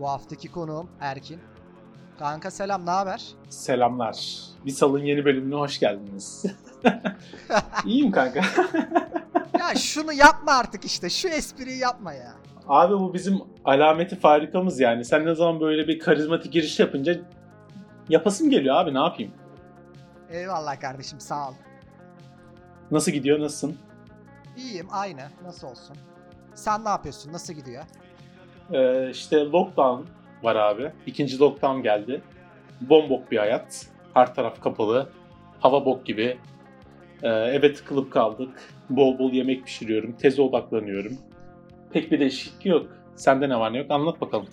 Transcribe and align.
Bu 0.00 0.08
haftaki 0.08 0.48
konuğum 0.52 0.90
Erkin. 1.00 1.40
Kanka 2.18 2.50
selam, 2.50 2.86
ne 2.86 2.90
haber? 2.90 3.28
Selamlar. 3.48 4.38
Bir 4.66 4.70
salın 4.70 5.04
yeni 5.04 5.24
bölümüne 5.24 5.54
hoş 5.54 5.80
geldiniz. 5.80 6.44
İyiyim 7.84 8.10
kanka. 8.10 8.40
ya 9.58 9.74
şunu 9.74 10.12
yapma 10.12 10.52
artık 10.52 10.84
işte. 10.84 11.10
Şu 11.10 11.28
espriyi 11.28 11.78
yapma 11.78 12.12
ya. 12.12 12.32
Abi 12.68 12.94
bu 12.94 13.14
bizim 13.14 13.40
alameti 13.64 14.16
farikamız 14.16 14.80
yani. 14.80 15.04
Sen 15.04 15.26
ne 15.26 15.34
zaman 15.34 15.60
böyle 15.60 15.88
bir 15.88 15.98
karizmatik 15.98 16.52
giriş 16.52 16.80
yapınca 16.80 17.20
yapasım 18.08 18.50
geliyor 18.50 18.74
abi 18.76 18.94
ne 18.94 18.98
yapayım? 18.98 19.32
Eyvallah 20.30 20.80
kardeşim 20.80 21.20
sağ 21.20 21.48
ol. 21.48 21.54
Nasıl 22.90 23.12
gidiyor 23.12 23.40
nasılsın? 23.40 23.78
İyiyim 24.56 24.86
aynı. 24.90 25.22
Nasıl 25.44 25.66
olsun? 25.66 25.96
Sen 26.54 26.84
ne 26.84 26.88
yapıyorsun? 26.88 27.32
Nasıl 27.32 27.52
gidiyor? 27.54 27.84
Ee, 28.72 29.10
işte 29.10 29.36
lockdown 29.36 30.02
var 30.42 30.56
abi. 30.56 30.92
İkinci 31.06 31.38
lockdown 31.38 31.82
geldi. 31.82 32.22
Bombok 32.80 33.30
bir 33.30 33.38
hayat. 33.38 33.86
Her 34.14 34.34
taraf 34.34 34.62
kapalı. 34.62 35.08
Hava 35.60 35.84
bok 35.84 36.06
gibi. 36.06 36.38
Ee, 37.22 37.28
eve 37.28 37.74
tıkılıp 37.74 38.12
kaldık. 38.12 38.60
Bol 38.90 39.18
bol 39.18 39.32
yemek 39.32 39.64
pişiriyorum. 39.64 40.12
Teze 40.12 40.42
odaklanıyorum. 40.42 41.18
Pek 41.92 42.12
bir 42.12 42.20
değişiklik 42.20 42.66
yok. 42.66 42.86
Sende 43.16 43.48
ne 43.48 43.58
var 43.58 43.72
ne 43.72 43.78
yok 43.78 43.90
anlat 43.90 44.20
bakalım. 44.20 44.48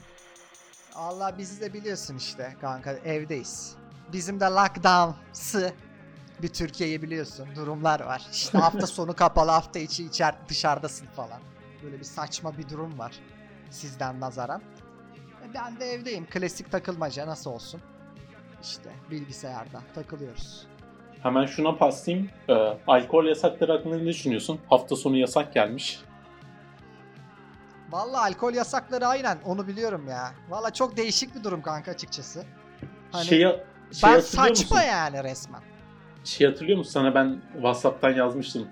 Allah 0.96 1.36
bizi 1.38 1.62
de 1.62 1.74
biliyorsun 1.74 2.18
işte 2.18 2.54
kanka 2.62 2.92
evdeyiz. 2.94 3.76
Bizim 4.14 4.40
de 4.40 4.46
lockdown'sı 4.46 5.74
bir 6.42 6.48
Türkiye'yi 6.48 7.02
biliyorsun 7.02 7.48
durumlar 7.56 8.00
var. 8.00 8.22
İşte 8.32 8.58
hafta 8.58 8.88
sonu 8.88 9.16
kapalı 9.16 9.52
hafta 9.52 9.80
içi 9.80 10.06
içer 10.06 10.36
dışarıdasın 10.50 11.08
falan. 11.08 11.40
Böyle 11.84 12.00
bir 12.00 12.04
saçma 12.04 12.58
bir 12.58 12.70
durum 12.70 13.00
var 13.00 13.20
sizden 13.70 14.20
nazaran. 14.20 14.62
E, 15.50 15.54
Ben 15.54 15.80
de 15.80 15.86
evdeyim. 15.86 16.26
Klasik 16.26 16.72
takılmaca 16.72 17.28
nasıl 17.28 17.52
olsun. 17.52 17.82
İşte 18.64 18.90
bilgisayarda 19.12 19.82
takılıyoruz. 19.96 20.68
Hemen 21.24 21.46
şuna 21.46 21.76
paslayayım. 21.78 22.30
Ee, 22.50 22.54
alkol 22.88 23.26
yasakları 23.26 23.72
hakkında 23.72 23.98
ne 23.98 24.06
düşünüyorsun? 24.06 24.60
Hafta 24.70 24.96
sonu 24.96 25.18
yasak 25.18 25.54
gelmiş. 25.54 26.00
Vallahi 27.90 28.30
alkol 28.34 28.54
yasakları 28.54 29.08
aynen 29.08 29.38
onu 29.46 29.68
biliyorum 29.68 30.08
ya. 30.08 30.32
Vallahi 30.50 30.74
çok 30.74 30.98
değişik 30.98 31.36
bir 31.36 31.44
durum 31.44 31.62
kanka 31.62 31.92
açıkçası. 31.92 32.44
Hani 33.12 33.26
Şeyi, 33.26 33.42
şey 33.42 33.60
ben 34.04 34.20
saçma 34.20 34.50
musun? 34.50 34.80
yani 34.88 35.24
resmen. 35.24 35.62
Şey 36.24 36.48
hatırlıyor 36.48 36.78
musun? 36.78 36.92
Sana 36.92 37.16
ben 37.16 37.42
Whatsapp'tan 37.54 38.12
yazmıştım. 38.14 38.68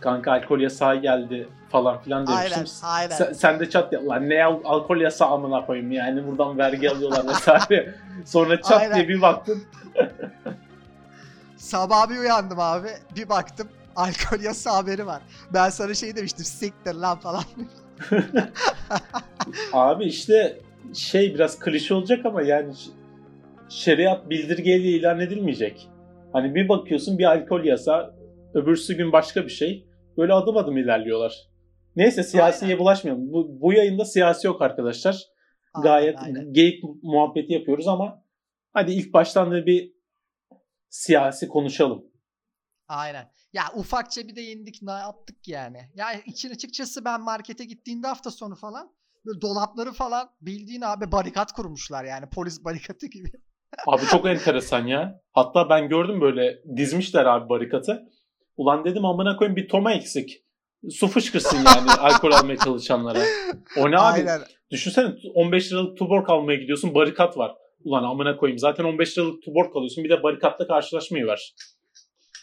Kanka 0.00 0.32
alkol 0.32 0.60
yasağı 0.60 0.96
geldi 0.96 1.48
falan 1.68 2.00
filan 2.00 2.26
demiştim. 2.26 2.64
Aynen, 2.82 3.10
aynen. 3.10 3.16
Sen, 3.16 3.32
sen 3.32 3.60
de 3.60 3.70
çat 3.70 3.92
ya 3.92 4.06
lan 4.08 4.28
ne 4.28 4.44
al- 4.44 4.60
alkol 4.64 4.96
yasağı 4.96 5.28
amına 5.28 5.66
koyayım 5.66 5.92
yani 5.92 6.26
buradan 6.26 6.58
vergi 6.58 6.90
alıyorlar 6.90 7.28
vesaire. 7.28 7.94
Sonra 8.24 8.62
çat 8.62 8.80
Aynen. 8.80 8.94
diye 8.96 9.08
bir 9.08 9.22
baktın. 9.22 9.62
Sabah 11.56 12.10
bir 12.10 12.18
uyandım 12.18 12.60
abi. 12.60 12.88
Bir 13.16 13.28
baktım 13.28 13.68
alkol 13.96 14.40
yasağı 14.40 14.74
haberi 14.74 15.06
var. 15.06 15.22
Ben 15.54 15.68
sana 15.68 15.94
şey 15.94 16.16
demiştim 16.16 16.44
siktir 16.44 16.94
lan 16.94 17.18
falan. 17.18 17.44
Abi 19.72 20.04
işte 20.04 20.58
şey 20.94 21.34
biraz 21.34 21.58
klişe 21.58 21.94
olacak 21.94 22.26
ama 22.26 22.42
yani 22.42 22.74
şeriat 23.68 24.30
bildirgeyle 24.30 24.88
ilan 24.88 25.20
edilmeyecek. 25.20 25.88
Hani 26.32 26.54
bir 26.54 26.68
bakıyorsun 26.68 27.18
bir 27.18 27.24
alkol 27.24 27.64
yasağı, 27.64 28.14
öbürsü 28.54 28.96
gün 28.96 29.12
başka 29.12 29.44
bir 29.44 29.50
şey. 29.50 29.87
Böyle 30.18 30.32
adım 30.32 30.56
adım 30.56 30.76
ilerliyorlar. 30.76 31.48
Neyse 31.96 32.22
siyasiye 32.22 32.70
Aynen. 32.70 32.80
bulaşmayalım. 32.80 33.32
Bu, 33.32 33.60
bu 33.60 33.72
yayında 33.72 34.04
siyasi 34.04 34.46
yok 34.46 34.62
arkadaşlar. 34.62 35.22
Gayet 35.82 36.18
Aynen, 36.18 36.34
aynen. 36.34 36.52
geyik 36.52 36.84
muhabbeti 37.02 37.52
yapıyoruz 37.52 37.88
ama 37.88 38.24
hadi 38.72 38.92
ilk 38.92 39.12
baştan 39.12 39.50
da 39.50 39.66
bir 39.66 39.92
siyasi 40.88 41.48
konuşalım. 41.48 42.04
Aynen. 42.88 43.30
Ya 43.52 43.62
ufakça 43.74 44.28
bir 44.28 44.36
de 44.36 44.42
indik 44.42 44.82
ne 44.82 44.90
yaptık 44.92 45.48
yani. 45.48 45.78
Ya 45.94 46.12
için 46.12 46.50
açıkçası 46.50 47.04
ben 47.04 47.20
markete 47.20 47.64
gittiğimde 47.64 48.06
hafta 48.06 48.30
sonu 48.30 48.54
falan 48.54 48.92
böyle 49.26 49.40
dolapları 49.40 49.92
falan 49.92 50.30
bildiğin 50.40 50.80
abi 50.80 51.12
barikat 51.12 51.52
kurmuşlar 51.52 52.04
yani 52.04 52.26
polis 52.34 52.64
barikatı 52.64 53.06
gibi. 53.06 53.30
Abi 53.86 54.02
çok 54.10 54.26
enteresan 54.26 54.86
ya. 54.86 55.20
Hatta 55.32 55.70
ben 55.70 55.88
gördüm 55.88 56.20
böyle 56.20 56.58
dizmişler 56.76 57.24
abi 57.24 57.48
barikatı. 57.48 58.08
Ulan 58.58 58.84
dedim 58.84 59.04
amına 59.04 59.36
koyayım 59.36 59.56
bir 59.56 59.68
toma 59.68 59.92
eksik. 59.92 60.44
Su 60.90 61.08
fışkırsın 61.08 61.56
yani 61.56 61.90
alkol 61.98 62.32
almaya 62.32 62.56
çalışanlara. 62.56 63.18
O 63.76 63.90
ne 63.90 63.98
abi? 63.98 64.18
Aynen. 64.20 64.40
Düşünsene 64.70 65.14
15 65.34 65.72
liralık 65.72 65.98
tuborg 65.98 66.30
almaya 66.30 66.58
gidiyorsun 66.58 66.94
barikat 66.94 67.38
var. 67.38 67.54
Ulan 67.84 68.02
amına 68.02 68.36
koyayım 68.36 68.58
zaten 68.58 68.84
15 68.84 69.18
liralık 69.18 69.42
tuborg 69.42 69.76
alıyorsun 69.76 70.04
bir 70.04 70.10
de 70.10 70.22
barikatla 70.22 70.66
karşılaşmayı 70.66 71.26
var. 71.26 71.54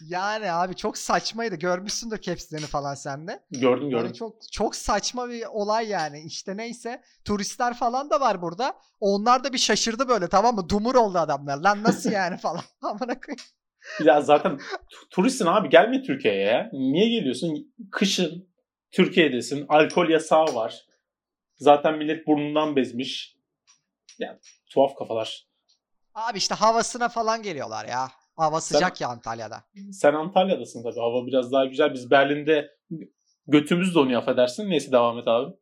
Yani 0.01 0.51
abi 0.51 0.75
çok 0.75 0.97
saçmaydı. 0.97 1.55
Görmüşsündür 1.55 2.21
capslerini 2.21 2.65
falan 2.65 2.93
sen 2.93 3.27
de. 3.27 3.39
Gördüm 3.51 3.89
gördüm. 3.89 4.05
Yani 4.05 4.13
çok 4.13 4.35
çok 4.51 4.75
saçma 4.75 5.29
bir 5.29 5.43
olay 5.51 5.87
yani. 5.87 6.23
İşte 6.25 6.57
neyse 6.57 7.01
turistler 7.25 7.73
falan 7.73 8.09
da 8.09 8.19
var 8.19 8.41
burada. 8.41 8.73
Onlar 8.99 9.43
da 9.43 9.53
bir 9.53 9.57
şaşırdı 9.57 10.07
böyle 10.07 10.27
tamam 10.27 10.55
mı? 10.55 10.69
Dumur 10.69 10.95
oldu 10.95 11.17
adamlar. 11.17 11.57
Lan 11.57 11.83
nasıl 11.83 12.11
yani 12.11 12.37
falan. 12.37 12.61
Amına 12.81 13.19
koyayım. 13.19 13.43
Ya 14.03 14.21
zaten 14.21 14.57
tu- 14.89 15.09
turistsin 15.09 15.45
abi 15.45 15.69
gelme 15.69 16.01
Türkiye'ye 16.03 16.45
ya. 16.45 16.69
Niye 16.73 17.09
geliyorsun? 17.09 17.73
Kışın 17.91 18.49
Türkiye'desin. 18.91 19.65
Alkol 19.69 20.09
yasağı 20.09 20.55
var. 20.55 20.85
Zaten 21.55 21.97
millet 21.97 22.27
burnundan 22.27 22.75
bezmiş. 22.75 23.35
Ya 24.19 24.39
tuhaf 24.69 24.95
kafalar. 24.95 25.47
Abi 26.13 26.37
işte 26.37 26.55
havasına 26.55 27.09
falan 27.09 27.41
geliyorlar 27.43 27.85
ya. 27.85 28.11
Hava 28.35 28.61
sıcak 28.61 29.01
ya 29.01 29.07
Antalya'da. 29.07 29.63
Sen 29.91 30.13
Antalya'dasın 30.13 30.83
tabii. 30.83 30.99
Hava 30.99 31.27
biraz 31.27 31.51
daha 31.51 31.65
güzel. 31.65 31.93
Biz 31.93 32.11
Berlin'de 32.11 32.69
götümüz 33.47 33.95
donuyor 33.95 34.21
affedersin. 34.21 34.69
Neyse 34.69 34.91
devam 34.91 35.19
et 35.19 35.27
abi. 35.27 35.53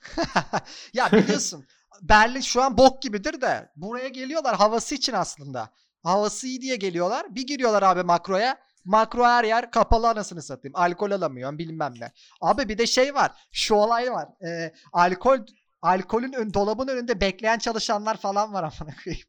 ya 0.94 1.12
biliyorsun 1.12 1.64
Berlin 2.02 2.40
şu 2.40 2.62
an 2.62 2.78
bok 2.78 3.02
gibidir 3.02 3.40
de 3.40 3.70
buraya 3.76 4.08
geliyorlar 4.08 4.56
havası 4.56 4.94
için 4.94 5.12
aslında. 5.12 5.70
Havası 6.02 6.46
iyi 6.46 6.60
diye 6.60 6.76
geliyorlar. 6.76 7.34
Bir 7.34 7.46
giriyorlar 7.46 7.82
abi 7.82 8.02
makroya. 8.02 8.56
Makro 8.84 9.24
her 9.24 9.44
yer 9.44 9.70
kapalı 9.70 10.08
anasını 10.08 10.42
satayım. 10.42 10.76
Alkol 10.76 11.10
alamıyorsun 11.10 11.58
bilmem 11.58 11.92
ne. 12.00 12.12
Abi 12.40 12.68
bir 12.68 12.78
de 12.78 12.86
şey 12.86 13.14
var. 13.14 13.30
Şu 13.52 13.74
olay 13.74 14.10
var. 14.10 14.28
Ee, 14.48 14.72
alkol 14.92 15.38
alkolün 15.82 16.32
ön, 16.32 16.54
dolabın 16.54 16.88
önünde 16.88 17.20
bekleyen 17.20 17.58
çalışanlar 17.58 18.16
falan 18.16 18.52
var 18.52 18.62
amına 18.80 18.94
koyayım. 19.04 19.24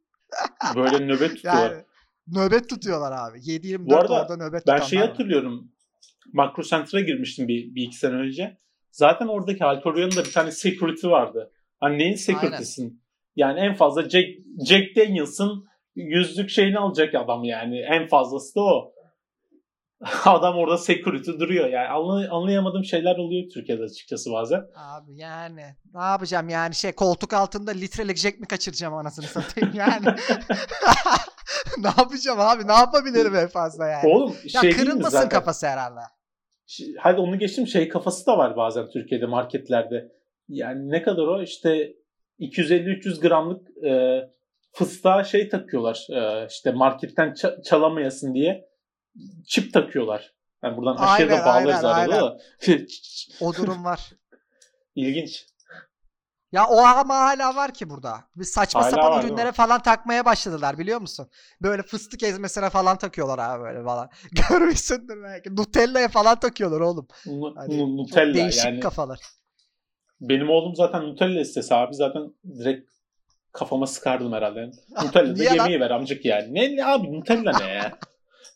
Böyle 0.75 1.07
nöbet 1.07 1.29
tutuyorlar. 1.35 1.71
Yani 1.71 1.83
nöbet 2.27 2.69
tutuyorlar 2.69 3.11
abi. 3.11 3.39
7-24 3.39 3.89
Bu 3.89 3.97
arada 3.97 4.21
orada 4.21 4.37
nöbet 4.37 4.67
ben 4.67 4.79
şeyi 4.79 5.01
hatırlıyorum. 5.01 5.71
Makro 6.33 6.63
Center'a 6.63 7.01
girmiştim 7.01 7.47
bir, 7.47 7.75
bir 7.75 7.83
iki 7.83 7.95
sene 7.95 8.15
önce. 8.15 8.57
Zaten 8.91 9.27
oradaki 9.27 9.65
alkol 9.65 9.97
yanında 9.97 10.25
bir 10.25 10.31
tane 10.31 10.51
security 10.51 11.07
vardı. 11.07 11.51
Hani 11.79 11.97
neyin 11.97 12.15
security'sin? 12.15 13.03
Yani 13.35 13.59
en 13.59 13.75
fazla 13.75 14.09
Jack, 14.09 14.27
Jack 14.67 14.95
Daniels'ın 14.95 15.68
yüzlük 15.95 16.49
şeyini 16.49 16.79
alacak 16.79 17.15
adam 17.15 17.43
yani. 17.43 17.79
En 17.79 18.07
fazlası 18.07 18.55
da 18.55 18.61
o. 18.61 18.93
Adam 20.25 20.57
orada 20.57 20.77
security 20.77 21.31
duruyor. 21.31 21.69
Yani 21.69 21.87
anlay- 21.87 22.29
anlayamadığım 22.29 22.85
şeyler 22.85 23.17
oluyor 23.17 23.49
Türkiye'de 23.53 23.83
açıkçası 23.83 24.31
bazen. 24.31 24.61
Abi 24.75 25.15
yani 25.15 25.61
ne 25.93 26.01
yapacağım 26.01 26.49
yani 26.49 26.75
şey 26.75 26.91
koltuk 26.91 27.33
altında 27.33 27.71
litrelik 27.71 28.17
Jack 28.17 28.39
mi 28.39 28.47
kaçıracağım 28.47 28.93
anasını 28.93 29.25
satayım 29.25 29.73
yani. 29.75 30.05
ne 31.77 31.87
yapacağım 31.97 32.39
abi 32.39 32.67
ne 32.67 32.73
yapabilirim 32.73 33.35
en 33.35 33.47
fazla 33.47 33.87
yani. 33.87 34.07
Oğlum 34.07 34.35
ya 34.53 34.61
şey 34.61 34.71
kırılmasın 34.71 35.09
zaten? 35.09 35.29
kafası 35.29 35.67
herhalde. 35.67 35.99
Hadi 36.97 37.21
onu 37.21 37.39
geçtim 37.39 37.67
şey 37.67 37.89
kafası 37.89 38.25
da 38.25 38.37
var 38.37 38.57
bazen 38.57 38.89
Türkiye'de 38.89 39.25
marketlerde. 39.25 40.11
Yani 40.49 40.89
ne 40.89 41.01
kadar 41.01 41.23
o 41.23 41.41
işte 41.41 41.93
250-300 42.39 43.21
gramlık 43.21 43.83
e, 43.85 44.21
fıstığa 44.71 45.23
şey 45.23 45.49
takıyorlar. 45.49 46.07
E, 46.09 46.47
işte 46.47 46.71
marketten 46.71 47.27
ça- 47.27 47.63
çalamayasın 47.63 48.33
diye 48.33 48.69
çip 49.47 49.73
takıyorlar. 49.73 50.33
Yani 50.63 50.77
buradan 50.77 50.95
aşağıya 50.95 51.29
da 51.29 51.45
bağlarız 51.45 51.85
aynen, 51.85 52.11
arada 52.11 52.21
da. 52.21 52.39
O 53.41 53.55
durum 53.55 53.83
var. 53.85 54.09
İlginç. 54.95 55.45
Ya 56.51 56.67
o 56.67 56.77
ama 56.77 57.15
hala 57.15 57.55
var 57.55 57.73
ki 57.73 57.89
burada. 57.89 58.23
Bir 58.35 58.43
saçma 58.43 58.81
Hala 58.81 58.89
sapan 58.89 59.11
var, 59.11 59.23
ürünlere 59.23 59.51
falan 59.51 59.81
takmaya 59.81 60.25
başladılar 60.25 60.77
biliyor 60.77 61.01
musun? 61.01 61.29
Böyle 61.61 61.83
fıstık 61.83 62.23
ezmesine 62.23 62.69
falan 62.69 62.97
takıyorlar 62.97 63.39
abi 63.39 63.63
böyle 63.63 63.83
falan. 63.83 64.09
Görmüşsündür 64.49 65.23
belki. 65.23 65.55
Nutella'ya 65.55 66.07
falan 66.07 66.39
takıyorlar 66.39 66.79
oğlum. 66.79 67.07
Hani 67.55 67.97
Nutella 67.97 68.33
değişik 68.33 68.65
yani. 68.65 68.79
kafalar. 68.79 69.19
Benim 70.21 70.49
oğlum 70.49 70.75
zaten 70.75 71.03
Nutella 71.03 71.41
istese 71.41 71.75
abi 71.75 71.95
zaten 71.95 72.33
direkt 72.59 72.91
kafama 73.51 73.87
sıkardım 73.87 74.33
herhalde. 74.33 74.71
Nutella 75.05 75.37
da 75.37 75.43
yemeği 75.43 75.79
ver 75.79 75.91
amcık 75.91 76.25
yani. 76.25 76.53
Ne, 76.53 76.75
ne 76.75 76.85
abi 76.85 77.13
Nutella 77.13 77.57
ne 77.59 77.67
ya? 77.67 77.97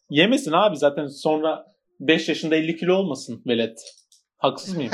Yemesin 0.09 0.51
abi 0.51 0.77
zaten 0.77 1.07
sonra 1.07 1.65
5 1.99 2.29
yaşında 2.29 2.55
50 2.55 2.75
kilo 2.75 2.95
olmasın 2.95 3.41
velet. 3.47 3.79
Haksız 4.37 4.75
mıyım? 4.75 4.91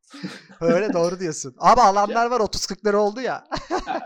Öyle 0.60 0.92
doğru 0.92 1.20
diyorsun. 1.20 1.54
Abi 1.58 1.80
alanlar 1.80 2.30
var 2.30 2.40
30-40'ları 2.40 2.96
oldu 2.96 3.20
ya. 3.20 3.44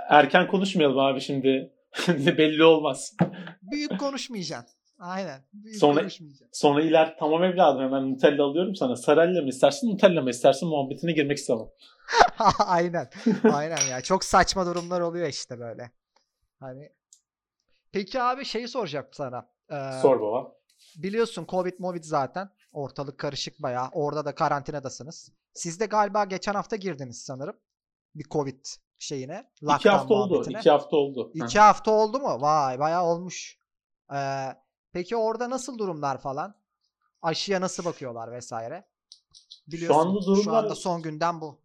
Erken 0.08 0.48
konuşmayalım 0.48 0.98
abi 0.98 1.20
şimdi. 1.20 1.72
Belli 2.08 2.64
olmaz. 2.64 3.16
Büyük 3.62 4.00
konuşmayacaksın. 4.00 4.76
Aynen. 4.98 5.40
Büyük 5.52 5.78
Sonra-. 5.78 6.08
Sonra 6.52 6.82
iler 6.82 7.16
tamam 7.18 7.44
evladım 7.44 7.82
hemen 7.82 8.12
Nutella 8.12 8.44
alıyorum 8.44 8.74
sana. 8.74 8.96
Sarella 8.96 9.42
mı 9.42 9.48
istersin 9.48 9.90
Nutella 9.90 10.22
mı 10.22 10.30
istersin 10.30 10.68
muhabbetine 10.68 11.12
girmek 11.12 11.38
istemem. 11.38 11.66
Aynen. 12.58 13.10
Aynen 13.52 13.86
ya. 13.86 14.00
Çok 14.00 14.24
saçma 14.24 14.66
durumlar 14.66 15.00
oluyor 15.00 15.28
işte 15.28 15.58
böyle. 15.60 15.90
Hani 16.60 16.92
Peki 17.92 18.22
abi 18.22 18.44
şeyi 18.44 18.68
soracağım 18.68 19.06
sana. 19.12 19.48
Ee, 19.70 20.00
Sor 20.02 20.20
baba. 20.20 20.52
Biliyorsun 20.96 21.46
Covid 21.48 21.74
Movid 21.78 22.04
zaten. 22.04 22.50
Ortalık 22.72 23.18
karışık 23.18 23.62
bayağı. 23.62 23.88
Orada 23.92 24.24
da 24.24 24.34
karantinadasınız. 24.34 25.32
Siz 25.54 25.80
de 25.80 25.86
galiba 25.86 26.24
geçen 26.24 26.54
hafta 26.54 26.76
girdiniz 26.76 27.22
sanırım. 27.24 27.56
Bir 28.14 28.24
Covid 28.24 28.64
şeyine. 28.98 29.50
İki 29.78 29.88
hafta 29.88 30.14
oldu. 30.14 30.50
iki 30.50 30.70
hafta 30.70 30.96
oldu. 30.96 31.30
İki 31.34 31.58
hafta 31.60 31.90
oldu 31.90 32.18
mu? 32.18 32.40
Vay 32.40 32.78
bayağı 32.78 33.04
olmuş. 33.04 33.58
Ee, 34.14 34.46
peki 34.92 35.16
orada 35.16 35.50
nasıl 35.50 35.78
durumlar 35.78 36.18
falan? 36.20 36.54
Aşıya 37.22 37.60
nasıl 37.60 37.84
bakıyorlar 37.84 38.32
vesaire? 38.32 38.88
Biliyorsun 39.68 40.00
anda 40.00 40.20
şu 40.20 40.26
durumlar- 40.26 40.64
anda 40.64 40.74
son 40.74 41.02
günden 41.02 41.40
bu. 41.40 41.60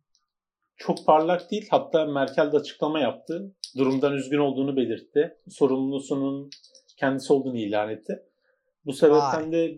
Çok 0.82 1.06
parlak 1.06 1.52
değil. 1.52 1.68
Hatta 1.72 2.06
Merkel 2.06 2.52
de 2.52 2.58
açıklama 2.58 3.00
yaptı. 3.00 3.56
Durumdan 3.78 4.14
üzgün 4.14 4.38
olduğunu 4.38 4.76
belirtti. 4.76 5.38
Sorumlusunun 5.50 6.50
kendisi 6.98 7.34
olduğunu 7.34 7.58
ilan 7.58 7.90
etti. 7.90 8.24
Bu 8.86 8.94
sebepten 8.94 9.52
de 9.52 9.78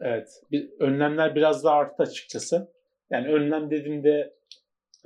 evet 0.00 0.28
bir, 0.50 0.70
önlemler 0.78 1.34
biraz 1.34 1.64
daha 1.64 1.74
arttı 1.74 2.02
açıkçası. 2.02 2.72
Yani 3.10 3.28
önlem 3.28 3.70
dediğimde 3.70 4.34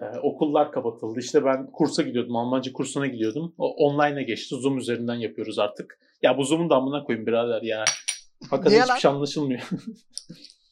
e, 0.01 0.19
okullar 0.23 0.73
kapatıldı. 0.73 1.21
İşte 1.21 1.45
ben 1.45 1.73
kursa 1.73 2.03
gidiyordum. 2.03 2.37
Almanca 2.37 2.73
kursuna 2.73 3.07
gidiyordum. 3.07 3.55
O 3.59 3.75
online'a 3.87 4.23
geçti. 4.23 4.55
Zoom 4.55 4.79
üzerinden 4.79 5.15
yapıyoruz 5.15 5.59
artık. 5.59 5.99
Ya 6.23 6.39
bu 6.39 6.45
Zoom'un 6.45 6.71
da 6.71 6.75
amına 6.75 7.05
koyayım 7.05 7.27
birader 7.27 7.63
ya. 7.63 7.85
Hakikaten 8.51 8.83
hiçbir 8.83 9.01
şey 9.01 9.11
anlaşılmıyor. 9.11 9.61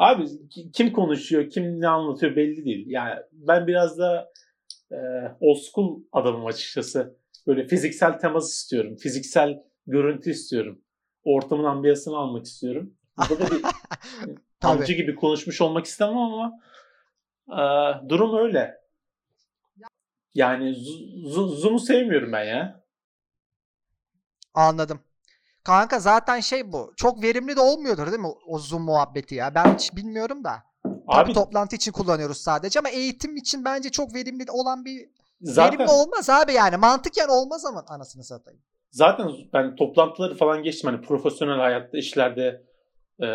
Abi 0.00 0.48
ki- 0.48 0.72
kim 0.72 0.92
konuşuyor, 0.92 1.50
kim 1.50 1.80
ne 1.80 1.88
anlatıyor 1.88 2.36
belli 2.36 2.64
değil. 2.64 2.84
Yani 2.88 3.20
ben 3.32 3.66
biraz 3.66 3.98
da 3.98 4.32
e, 4.92 4.96
old 5.40 5.56
school 5.56 6.02
adamım 6.12 6.46
açıkçası. 6.46 7.16
Böyle 7.46 7.66
fiziksel 7.66 8.18
temas 8.18 8.52
istiyorum. 8.52 8.96
Fiziksel 8.96 9.62
görüntü 9.86 10.30
istiyorum. 10.30 10.82
Ortamın 11.24 11.64
ambiyasını 11.64 12.16
almak 12.16 12.44
istiyorum. 12.46 12.94
Burada 13.30 13.46
da 13.46 13.50
bir 13.50 13.62
amcı 14.62 14.92
gibi 14.92 15.14
konuşmuş 15.14 15.60
olmak 15.60 15.86
istemem 15.86 16.16
ama 16.18 16.52
e, 17.48 17.62
durum 18.08 18.38
öyle. 18.38 18.80
Yani 20.34 20.74
Zoom'u 21.26 21.78
sevmiyorum 21.78 22.32
ben 22.32 22.44
ya. 22.44 22.84
Anladım. 24.54 25.00
Kanka 25.64 25.98
zaten 25.98 26.40
şey 26.40 26.72
bu. 26.72 26.92
Çok 26.96 27.22
verimli 27.22 27.56
de 27.56 27.60
olmuyordur 27.60 28.06
değil 28.06 28.18
mi 28.20 28.28
o 28.48 28.58
Zoom 28.58 28.82
muhabbeti 28.82 29.34
ya? 29.34 29.54
Ben 29.54 29.74
hiç 29.74 29.96
bilmiyorum 29.96 30.44
da. 30.44 30.52
Tabii 30.84 31.00
Abi 31.06 31.32
toplantı 31.32 31.76
için 31.76 31.92
kullanıyoruz 31.92 32.36
sadece 32.36 32.78
ama 32.78 32.88
eğitim 32.88 33.36
için 33.36 33.64
bence 33.64 33.90
çok 33.90 34.14
verimli 34.14 34.44
olan 34.50 34.84
bir 34.84 35.08
zaten 35.40 35.78
verimli 35.78 35.92
olmaz 35.92 36.30
abi 36.30 36.52
yani. 36.52 36.76
Mantıken 36.76 37.28
olmaz 37.28 37.64
ama 37.66 37.84
anasını 37.88 38.24
satayım. 38.24 38.60
zaten 38.90 39.30
ben 39.52 39.76
toplantıları 39.76 40.34
falan 40.34 40.62
geçtim 40.62 40.90
hani 40.90 41.00
profesyonel 41.06 41.58
hayatta 41.58 41.98
işlerde 41.98 42.62
e, 43.20 43.28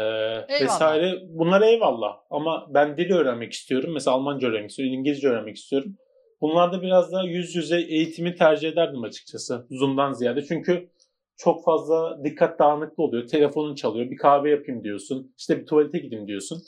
vesaire 0.62 1.14
bunlar 1.30 1.62
eyvallah 1.62 2.18
ama 2.30 2.68
ben 2.74 2.98
dil 2.98 3.12
öğrenmek 3.12 3.54
istiyorum 3.54 3.90
mesela 3.94 4.16
Almanca 4.16 4.48
öğrenmek 4.48 4.70
istiyorum 4.70 4.94
İngilizce 5.00 5.28
öğrenmek 5.28 5.56
istiyorum 5.58 5.98
bunlarda 6.42 6.82
biraz 6.82 7.12
daha 7.12 7.24
yüz 7.24 7.56
yüze 7.56 7.82
eğitimi 7.82 8.36
tercih 8.36 8.70
ederdim 8.70 9.04
açıkçası 9.04 9.68
Zoom'dan 9.72 10.12
ziyade 10.14 10.46
çünkü 10.46 10.90
çok 11.38 11.66
fazla 11.66 12.24
dikkat 12.24 12.60
dağınıklığı 12.60 13.04
oluyor 13.04 13.28
telefonun 13.28 13.76
çalıyor 13.76 14.12
bir 14.12 14.18
kahve 14.18 14.50
yapayım 14.50 14.84
diyorsun 14.84 15.34
işte 15.38 15.62
bir 15.62 15.66
tuvalete 15.66 16.00
gideyim 16.00 16.28
diyorsun 16.28 16.64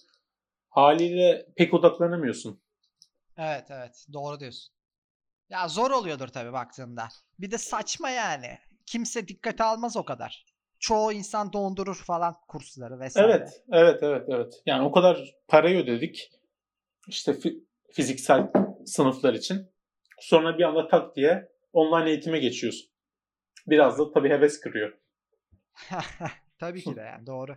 haliyle 0.69 1.45
pek 1.55 1.73
odaklanamıyorsun 1.73 2.61
Evet 3.37 3.65
evet 3.71 4.05
doğru 4.13 4.39
diyorsun. 4.39 4.73
Ya 5.49 5.67
zor 5.67 5.91
oluyordur 5.91 6.27
tabii 6.27 6.53
baktığında. 6.53 7.07
Bir 7.39 7.51
de 7.51 7.57
saçma 7.57 8.09
yani. 8.09 8.57
Kimse 8.85 9.27
dikkate 9.27 9.63
almaz 9.63 9.97
o 9.97 10.05
kadar. 10.05 10.45
Çoğu 10.79 11.13
insan 11.13 11.53
dondurur 11.53 11.95
falan 11.95 12.35
kursları 12.47 12.99
vesaire. 12.99 13.27
Evet, 13.31 13.63
evet, 13.71 14.03
evet, 14.03 14.25
evet. 14.29 14.61
Yani 14.65 14.83
o 14.83 14.91
kadar 14.91 15.35
parayı 15.47 15.83
ödedik. 15.83 16.31
İşte 17.07 17.31
fi- 17.31 17.63
fiziksel 17.91 18.51
sınıflar 18.85 19.33
için. 19.33 19.71
Sonra 20.19 20.57
bir 20.57 20.63
anda 20.63 20.87
tak 20.87 21.15
diye 21.15 21.51
online 21.73 22.09
eğitime 22.09 22.39
geçiyorsun. 22.39 22.89
Biraz 23.67 23.99
da 23.99 24.11
tabii 24.11 24.29
heves 24.29 24.59
kırıyor. 24.59 24.97
Tabii 26.59 26.81
ki 26.81 26.95
de 26.95 27.01
yani 27.01 27.27
doğru. 27.27 27.55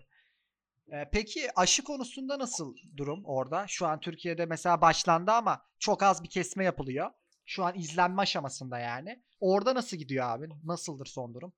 Ee, 0.93 1.09
peki 1.13 1.41
aşı 1.57 1.85
konusunda 1.85 2.39
nasıl 2.39 2.77
durum 2.97 3.25
orada? 3.25 3.65
Şu 3.69 3.87
an 3.87 4.01
Türkiye'de 4.01 4.47
mesela 4.47 4.81
başlandı 4.81 5.31
ama 5.31 5.63
çok 5.79 6.03
az 6.03 6.23
bir 6.23 6.29
kesme 6.29 6.65
yapılıyor. 6.65 7.11
Şu 7.45 7.65
an 7.65 7.75
izlenme 7.75 8.23
aşamasında 8.23 8.79
yani. 8.79 9.23
Orada 9.41 9.75
nasıl 9.75 9.97
gidiyor 9.97 10.27
abi? 10.29 10.49
Nasıldır 10.65 11.07
son 11.07 11.35
durum? 11.35 11.53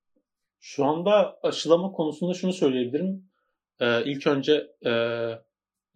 Şu 0.61 0.85
anda 0.85 1.39
aşılama 1.43 1.93
konusunda 1.93 2.35
şunu 2.35 2.53
söyleyebilirim. 2.53 3.31
Ee, 3.81 4.05
ilk 4.05 4.27
önce 4.27 4.53
e, 4.87 4.93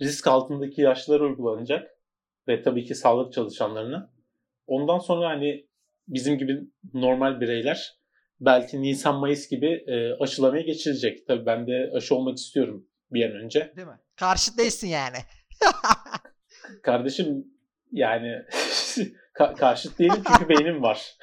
risk 0.01 0.27
altındaki 0.27 0.81
yaşlılara 0.81 1.25
uygulanacak. 1.25 1.91
Ve 2.49 2.63
tabii 2.63 2.85
ki 2.85 2.95
sağlık 2.95 3.33
çalışanlarına. 3.33 4.13
Ondan 4.67 4.99
sonra 4.99 5.29
hani 5.29 5.67
bizim 6.09 6.39
gibi 6.39 6.61
normal 6.95 7.41
bireyler 7.41 7.99
belki 8.41 8.83
Nisan-Mayıs 8.83 9.49
gibi 9.51 9.85
e, 9.87 10.13
aşılamaya 10.23 10.63
geçilecek. 10.63 11.27
Tabii 11.27 11.47
ben 11.47 11.67
de 11.67 11.91
aşı 11.95 12.15
olmak 12.15 12.39
istiyorum 12.39 12.87
bir 13.11 13.25
an 13.25 13.33
önce. 13.33 13.73
Değil 13.77 13.89
mi? 13.89 13.99
Karşıt 14.17 14.59
değilsin 14.59 14.89
yani. 14.89 15.17
Kardeşim 16.83 17.45
yani 17.93 18.29
ka- 19.39 19.55
karşıt 19.57 19.99
değilim 19.99 20.23
çünkü 20.27 20.49
beynim 20.49 20.83
var. 20.83 21.17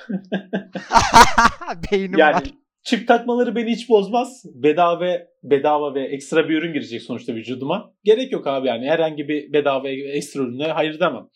Beynim 1.91 2.17
Yani 2.17 2.35
var. 2.35 2.43
çip 2.83 3.07
takmaları 3.07 3.55
beni 3.55 3.71
hiç 3.71 3.89
bozmaz. 3.89 4.43
Bedava 4.45 5.17
bedava 5.43 5.95
ve 5.95 6.03
ekstra 6.05 6.49
bir 6.49 6.57
ürün 6.57 6.73
girecek 6.73 7.01
sonuçta 7.01 7.33
vücuduma. 7.33 7.93
Gerek 8.03 8.31
yok 8.31 8.47
abi 8.47 8.67
yani 8.67 8.89
herhangi 8.89 9.27
bir 9.27 9.53
bedava 9.53 9.83
ve 9.83 10.11
ekstra 10.11 10.41
ürüne 10.41 10.67
hayır 10.67 10.99
demem. 10.99 11.27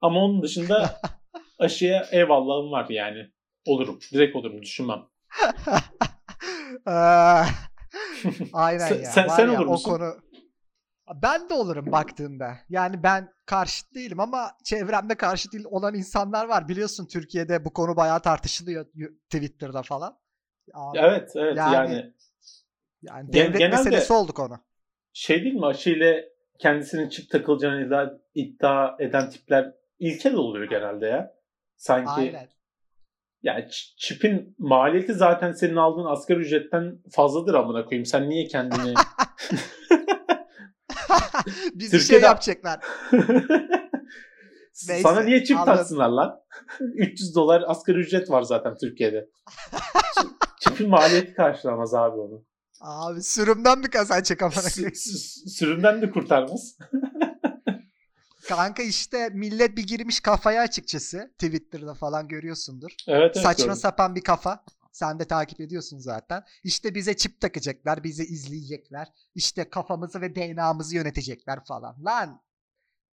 Ama 0.00 0.24
onun 0.24 0.42
dışında 0.42 1.00
aşıya 1.58 2.06
eyvallahım 2.12 2.70
var 2.72 2.86
yani. 2.90 3.26
Olurum. 3.66 3.98
Direkt 4.12 4.36
olurum 4.36 4.62
düşünmem. 4.62 5.02
Eee, 6.86 7.44
Aynen 8.52 8.78
Sen- 8.88 8.98
ya. 9.02 9.10
sen- 9.10 9.28
Var 9.28 9.36
sen 9.36 9.48
ya, 9.48 9.58
olur 9.60 9.66
o 9.66 9.70
musun? 9.70 9.90
konu 9.90 10.16
ben 11.22 11.48
de 11.48 11.54
olurum 11.54 11.92
baktığında. 11.92 12.56
Yani 12.68 13.02
ben 13.02 13.32
karşıt 13.46 13.94
değilim 13.94 14.20
ama 14.20 14.50
çevremde 14.64 15.14
karşıt 15.14 15.52
değil 15.52 15.64
olan 15.70 15.94
insanlar 15.94 16.48
var. 16.48 16.68
Biliyorsun 16.68 17.06
Türkiye'de 17.06 17.64
bu 17.64 17.72
konu 17.72 17.96
bayağı 17.96 18.20
tartışılıyor 18.22 18.86
Twitter'da 19.30 19.82
falan. 19.82 20.18
Abi, 20.74 20.98
Evet 20.98 21.32
evet 21.36 21.56
Yani- 21.56 21.74
yani, 21.74 22.14
yani 23.02 23.32
devlet 23.32 23.58
genelde- 23.58 23.76
meselesi 23.76 24.12
oldu 24.12 24.32
konu. 24.32 24.58
şey 25.12 25.44
değil 25.44 25.54
mi 25.54 25.66
aşıyla 25.66 26.16
kendisinin 26.58 27.08
çip 27.08 27.30
takılacağını 27.30 27.86
iddia, 27.86 28.10
iddia 28.34 28.96
eden 28.98 29.30
tipler 29.30 29.74
ilkel 29.98 30.34
oluyor 30.34 30.70
genelde 30.70 31.06
ya. 31.06 31.34
Sanki 31.76 32.10
Aynen. 32.10 32.48
Yani 33.44 33.64
çipin 33.98 34.54
maliyeti 34.58 35.14
zaten 35.14 35.52
senin 35.52 35.76
aldığın 35.76 36.04
asgari 36.12 36.38
ücretten 36.40 36.98
fazladır 37.12 37.54
amına 37.54 37.84
koyayım. 37.84 38.06
Sen 38.06 38.28
niye 38.28 38.46
kendini 38.46 38.94
Bizi 41.74 41.90
şey 41.90 42.00
Türkiye'de- 42.00 42.26
yapacaklar. 42.26 42.80
Neyse, 44.88 45.02
Sana 45.02 45.20
niye 45.20 45.44
çip 45.44 45.56
anladım. 45.56 45.76
taksınlar 45.76 46.08
lan? 46.08 46.40
300 46.80 47.34
dolar 47.34 47.62
asgari 47.66 47.98
ücret 47.98 48.30
var 48.30 48.42
zaten 48.42 48.76
Türkiye'de. 48.80 49.28
Çipin 50.60 50.88
maliyeti 50.88 51.34
karşılamaz 51.34 51.94
abi 51.94 52.16
onu. 52.20 52.44
Abi 52.80 53.22
sürümden 53.22 53.78
mi 53.78 53.90
kazanacak 53.90 54.42
amına 54.42 54.56
koyayım? 54.74 54.94
sürümden 55.46 56.02
de 56.02 56.10
kurtarmaz. 56.10 56.78
Kanka 58.48 58.82
işte 58.82 59.28
millet 59.28 59.76
bir 59.76 59.86
girmiş 59.86 60.20
kafaya 60.20 60.62
açıkçası. 60.62 61.30
Twitter'da 61.38 61.94
falan 61.94 62.28
görüyorsundur. 62.28 62.90
Evet, 63.08 63.32
evet 63.36 63.46
Saçma 63.46 63.64
gördüm. 63.64 63.80
sapan 63.80 64.14
bir 64.14 64.22
kafa. 64.22 64.64
Sen 64.92 65.18
de 65.18 65.24
takip 65.24 65.60
ediyorsun 65.60 65.98
zaten. 65.98 66.44
İşte 66.64 66.94
bize 66.94 67.16
çip 67.16 67.40
takacaklar, 67.40 68.04
bizi 68.04 68.24
izleyecekler. 68.24 69.08
İşte 69.34 69.70
kafamızı 69.70 70.20
ve 70.20 70.34
DNA'mızı 70.34 70.96
yönetecekler 70.96 71.64
falan. 71.64 72.04
Lan 72.04 72.42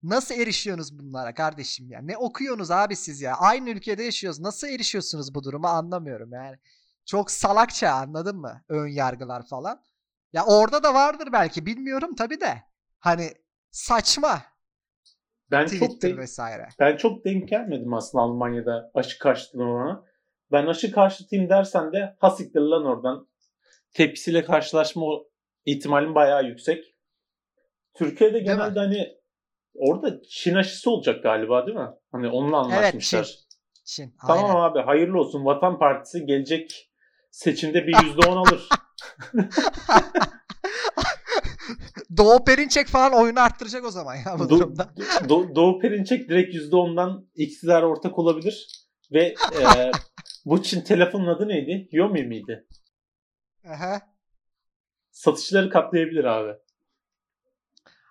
nasıl 0.04 0.36
erişiyorsunuz 0.36 1.00
bunlara 1.00 1.34
kardeşim 1.34 1.92
ya? 1.92 2.02
Ne 2.02 2.18
okuyorsunuz 2.18 2.72
abi 2.72 2.96
siz 2.96 3.22
ya? 3.22 3.36
Aynı 3.36 3.70
ülkede 3.70 4.04
yaşıyoruz. 4.04 4.40
Nasıl 4.40 4.68
erişiyorsunuz 4.68 5.36
bu 5.36 5.44
duruma 5.44 5.70
anlamıyorum 5.70 6.32
yani. 6.34 6.58
Çok 7.06 7.32
salakça 7.32 7.90
anladın 7.92 8.38
mı? 8.38 8.64
Ön 8.70 8.88
yargılar 8.88 9.48
falan. 9.48 9.84
Ya 10.34 10.46
orada 10.46 10.84
da 10.84 10.94
vardır 10.94 11.30
belki 11.32 11.66
bilmiyorum 11.66 12.16
tabii 12.16 12.42
de. 12.42 12.64
Hani 13.00 13.34
saçma. 13.72 14.51
Ben 15.52 15.66
Twitter 15.66 15.88
çok 15.88 16.02
denk, 16.02 16.18
vesaire. 16.18 16.68
ben 16.80 16.98
çok 16.98 17.26
denk 17.26 17.50
gelmedim 17.50 17.94
aslında 17.94 18.24
Almanya'da 18.24 18.92
aşı 18.94 19.20
karşıtlığı 19.20 19.64
olana. 19.64 20.06
Ben 20.52 20.66
aşı 20.66 20.92
karşıtıyım 20.92 21.50
dersen 21.50 21.94
de 21.94 22.16
hasiktir 22.20 22.62
lan 22.62 22.86
oradan. 22.86 23.28
Tepkisiyle 23.94 24.44
karşılaşma 24.44 25.06
ihtimalim 25.66 26.16
bayağı 26.16 26.46
yüksek. 26.46 26.96
Türkiye'de 27.94 28.40
genelde 28.40 28.80
hani 28.80 29.18
orada 29.76 30.22
Çin 30.30 30.56
aşısı 30.56 30.92
olacak 30.92 31.24
galiba 31.24 31.68
değil 31.68 31.78
mi? 31.78 31.90
Hani 32.12 32.28
onunla 32.28 32.58
anlaşmışlar. 32.58 33.20
Evet 33.20 33.46
Çin. 33.84 34.04
Çin. 34.04 34.16
Tamam 34.28 34.58
abi 34.58 34.80
hayırlı 34.80 35.20
olsun. 35.20 35.46
Vatan 35.46 35.80
Partisi 35.80 36.26
gelecek 36.26 36.92
seçimde 37.32 37.88
bir 37.88 37.94
yüzde 38.04 38.30
on 38.30 38.38
alır. 38.38 38.70
Doğu 42.22 42.46
Perinçek 42.46 42.88
falan 42.88 43.14
oyunu 43.14 43.40
arttıracak 43.40 43.86
o 43.86 43.92
zaman 43.92 44.16
ya 44.16 44.40
bu 44.40 44.44
Do- 44.44 44.50
durumda. 44.50 44.94
Do- 45.22 45.56
Doğu 45.56 45.80
Perinçek 45.80 46.30
direkt 46.30 46.56
yüzde 46.56 46.76
ondan 46.76 47.28
iktidara 47.36 47.86
ortak 47.88 48.20
olabilir. 48.20 48.68
Ve 49.12 49.36
e, 49.60 49.92
bu 50.46 50.64
Çin 50.64 50.82
telefonun 50.82 51.28
adı 51.28 51.48
neydi? 51.48 51.88
Xiaomi 51.92 52.24
miydi? 52.24 52.68
Aha. 53.68 54.02
Satışları 55.12 55.70
katlayabilir 55.70 56.24
abi. 56.24 56.58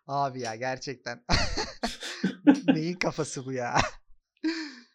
Abi 0.06 0.40
ya 0.40 0.54
gerçekten. 0.54 1.24
Neyin 2.66 2.94
kafası 2.94 3.46
bu 3.46 3.52
ya? 3.52 3.74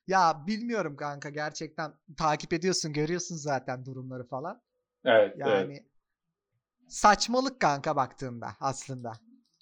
ya 0.07 0.43
bilmiyorum 0.47 0.95
kanka 0.95 1.29
gerçekten 1.29 1.93
takip 2.17 2.53
ediyorsun 2.53 2.93
görüyorsun 2.93 3.35
zaten 3.35 3.85
durumları 3.85 4.27
falan. 4.27 4.61
Evet, 5.05 5.33
Yani 5.37 5.73
evet. 5.73 5.85
Saçmalık 6.87 7.59
kanka 7.59 7.95
baktığında 7.95 8.55
aslında. 8.59 9.13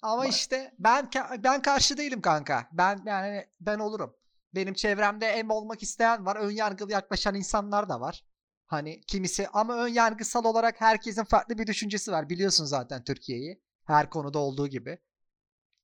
Ama 0.02 0.22
Bak. 0.22 0.30
işte 0.30 0.74
ben 0.78 1.08
ben 1.38 1.62
karşı 1.62 1.96
değilim 1.96 2.20
kanka. 2.20 2.68
Ben 2.72 3.02
yani 3.06 3.46
ben 3.60 3.78
olurum. 3.78 4.16
Benim 4.54 4.74
çevremde 4.74 5.26
em 5.26 5.50
olmak 5.50 5.82
isteyen 5.82 6.26
var. 6.26 6.36
Ön 6.36 6.50
yargılı 6.50 6.92
yaklaşan 6.92 7.34
insanlar 7.34 7.88
da 7.88 8.00
var. 8.00 8.24
Hani 8.66 9.00
kimisi 9.00 9.48
ama 9.48 9.76
ön 9.76 9.88
yargısal 9.88 10.44
olarak 10.44 10.80
herkesin 10.80 11.24
farklı 11.24 11.58
bir 11.58 11.66
düşüncesi 11.66 12.12
var. 12.12 12.28
Biliyorsun 12.28 12.64
zaten 12.64 13.04
Türkiye'yi. 13.04 13.62
Her 13.84 14.10
konuda 14.10 14.38
olduğu 14.38 14.68
gibi. 14.68 14.98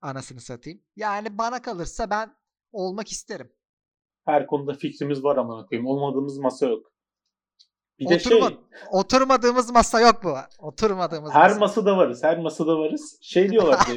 Anasını 0.01 0.41
satayım. 0.41 0.83
Yani 0.97 1.39
bana 1.39 1.63
kalırsa 1.63 2.11
ben 2.11 2.37
olmak 2.73 3.13
isterim. 3.13 3.53
Her 4.25 4.47
konuda 4.47 4.75
fikrimiz 4.75 5.25
var 5.25 5.37
ama 5.37 5.67
koyayım. 5.67 5.87
Olmadığımız 5.87 6.39
masa 6.39 6.67
yok. 6.67 6.93
Bir 8.01 8.09
de 8.09 8.15
Oturma, 8.15 8.49
şey 8.49 8.59
oturmadığımız 8.91 9.71
masa 9.71 10.01
yok 10.01 10.21
bu. 10.25 10.37
Oturmadığımız 10.59 11.35
her 11.35 11.49
masa. 11.49 11.59
masada 11.59 11.97
varız. 11.97 12.25
Her 12.25 12.39
masada 12.39 12.79
varız. 12.79 13.19
Şey 13.23 13.51
diyorlar 13.51 13.79
ki 13.85 13.97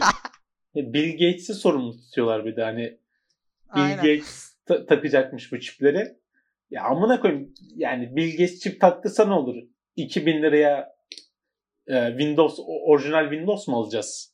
Bill 0.76 1.12
Gates'i 1.12 1.54
sorumlu 1.54 1.98
tutuyorlar 1.98 2.46
bir 2.46 2.56
de 2.56 2.64
hani 2.64 2.82
Bill 3.76 3.82
Aynen. 3.82 3.96
Gates 3.96 4.56
ta- 4.66 4.86
takacakmış 4.86 5.52
bu 5.52 5.60
çipleri. 5.60 6.18
Ya 6.72 6.84
amına 6.84 7.20
koyayım 7.22 7.54
yani 7.76 8.16
Bill 8.16 8.32
Gates 8.32 8.60
çip 8.60 8.82
taktırsa 8.82 9.26
ne 9.26 9.34
olur? 9.34 9.56
2000 9.96 10.42
liraya 10.44 10.96
e, 11.88 12.08
Windows 12.08 12.60
orijinal 12.88 13.24
Windows 13.30 13.68
mu 13.68 13.78
alacağız? 13.78 14.34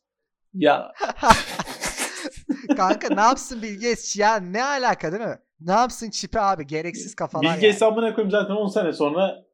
Ya 0.54 0.92
Kanka 2.78 3.16
ne 3.16 3.22
yapsın 3.22 3.62
Bill 3.62 3.74
Gates 3.76 4.18
ya 4.18 4.36
ne 4.40 4.64
alaka 4.64 5.12
değil 5.12 5.24
mi? 5.24 5.40
Ne 5.62 5.72
yapsın 5.72 6.10
çipi 6.10 6.40
abi 6.40 6.68
gereksiz 6.68 7.16
kafalar 7.16 7.44
Bill 7.44 7.50
Gates 7.62 7.82
yani. 7.82 7.92
amına 7.92 8.14
koyayım 8.16 8.32
zaten 8.32 8.54
10 8.54 8.68
sene 8.68 8.94
sonra 8.94 9.46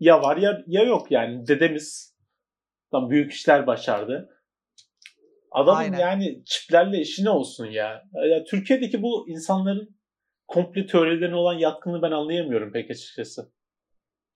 ya 0.00 0.22
var 0.22 0.36
ya 0.36 0.62
ya 0.66 0.82
yok 0.82 1.10
yani 1.10 1.46
dedemiz 1.46 2.14
tam 2.90 3.10
büyük 3.10 3.32
işler 3.32 3.66
başardı. 3.66 4.30
Adamın 5.50 5.78
Aynen. 5.78 5.98
yani 5.98 6.44
çiplerle 6.44 7.00
işi 7.00 7.24
ne 7.24 7.30
olsun 7.30 7.66
ya? 7.66 8.02
ya? 8.30 8.44
Türkiye'deki 8.44 9.02
bu 9.02 9.28
insanların 9.28 9.96
komple 10.48 10.86
teorilerine 10.86 11.36
olan 11.36 11.58
yatkınlığı 11.58 12.02
ben 12.02 12.10
anlayamıyorum 12.10 12.72
pek 12.72 12.90
açıkçası. 12.90 13.52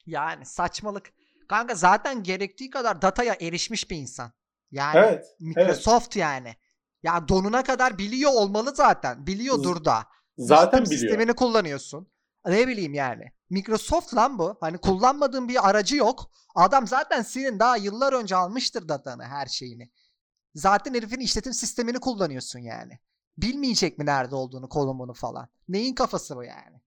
Yani 0.06 0.46
saçmalık. 0.46 1.12
Kanka 1.48 1.74
zaten 1.74 2.22
gerektiği 2.22 2.70
kadar 2.70 3.02
dataya 3.02 3.36
erişmiş 3.40 3.90
bir 3.90 3.96
insan. 3.96 4.32
Yani 4.70 4.98
Evet. 4.98 5.24
Microsoft 5.40 6.16
yani. 6.16 6.54
Ya 7.02 7.28
donuna 7.28 7.62
kadar 7.62 7.98
biliyor 7.98 8.30
olmalı 8.34 8.74
zaten. 8.74 9.26
Biliyordur 9.26 9.84
da. 9.84 10.04
Zaten 10.36 10.78
İşletim 10.78 10.84
biliyor. 10.84 11.00
sistemini 11.00 11.34
kullanıyorsun. 11.34 12.08
Ne 12.46 12.68
bileyim 12.68 12.94
yani. 12.94 13.32
Microsoft 13.50 14.14
lan 14.14 14.38
bu. 14.38 14.56
Hani 14.60 14.78
kullanmadığın 14.78 15.48
bir 15.48 15.68
aracı 15.68 15.96
yok. 15.96 16.30
Adam 16.54 16.86
zaten 16.86 17.22
senin 17.22 17.58
daha 17.58 17.76
yıllar 17.76 18.12
önce 18.12 18.36
almıştır 18.36 18.88
datanı 18.88 19.22
her 19.24 19.46
şeyini. 19.46 19.90
Zaten 20.54 20.94
herifin 20.94 21.20
işletim 21.20 21.52
sistemini 21.52 22.00
kullanıyorsun 22.00 22.58
yani. 22.58 22.98
Bilmeyecek 23.38 23.98
mi 23.98 24.06
nerede 24.06 24.34
olduğunu, 24.34 24.68
konumunu 24.68 25.14
falan. 25.14 25.48
Neyin 25.68 25.94
kafası 25.94 26.36
bu 26.36 26.44
yani? 26.44 26.80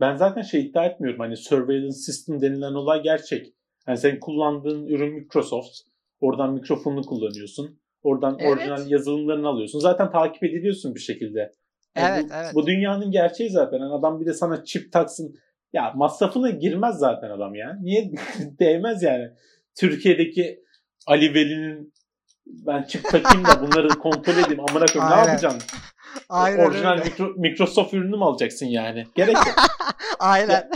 Ben 0.00 0.16
zaten 0.16 0.42
şey 0.42 0.66
iddia 0.66 0.84
etmiyorum. 0.84 1.20
Hani 1.20 1.36
surveillance 1.36 1.96
system 1.96 2.40
denilen 2.40 2.74
olay 2.74 3.02
gerçek. 3.02 3.54
Yani 3.88 3.98
senin 3.98 4.20
kullandığın 4.20 4.86
ürün 4.86 5.14
Microsoft. 5.14 5.78
Oradan 6.20 6.52
mikrofonunu 6.52 7.02
kullanıyorsun. 7.02 7.80
Oradan 8.02 8.36
Evet. 8.38 8.52
orijinal 8.52 8.90
yazılımlarını 8.90 9.48
alıyorsun. 9.48 9.78
Zaten 9.78 10.10
takip 10.10 10.42
ediliyorsun 10.42 10.94
bir 10.94 11.00
şekilde. 11.00 11.52
Yani 11.96 12.18
Evet, 12.18 12.30
bu, 12.30 12.34
evet. 12.34 12.54
Bu 12.54 12.66
dünyanın 12.66 13.10
gerçeği 13.10 13.50
zaten. 13.50 13.78
Yani 13.78 13.92
adam 13.92 14.20
bir 14.20 14.26
de 14.26 14.34
sana 14.34 14.64
çip 14.64 14.92
taksın. 14.92 15.34
Ya 15.74 15.92
masrafına 15.96 16.50
girmez 16.50 16.96
zaten 16.98 17.30
adam 17.30 17.54
ya. 17.54 17.76
Niye 17.82 18.10
değmez 18.60 19.02
yani? 19.02 19.28
Türkiye'deki 19.78 20.60
Ali 21.06 21.34
Veli'nin 21.34 21.94
ben 22.46 22.82
çip 22.82 23.04
takayım 23.04 23.46
da 23.46 23.62
bunları 23.62 23.88
kontrol 23.88 24.32
edeyim. 24.32 24.60
Amına 24.70 24.86
koyayım 24.86 25.14
ne 25.14 25.18
yapacaksın? 25.28 25.62
Aynen 26.28 26.66
Orijinal 26.66 26.92
öyle. 26.92 27.02
mikro- 27.04 27.40
Microsoft 27.40 27.94
ürünü 27.94 28.16
mü 28.16 28.24
alacaksın 28.24 28.66
yani? 28.66 29.06
Gerek 29.14 29.34
yok. 29.36 29.54
Aynen. 30.18 30.70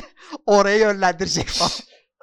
Oraya 0.47 0.77
yönlendirecek 0.79 1.47
falan. 1.47 1.71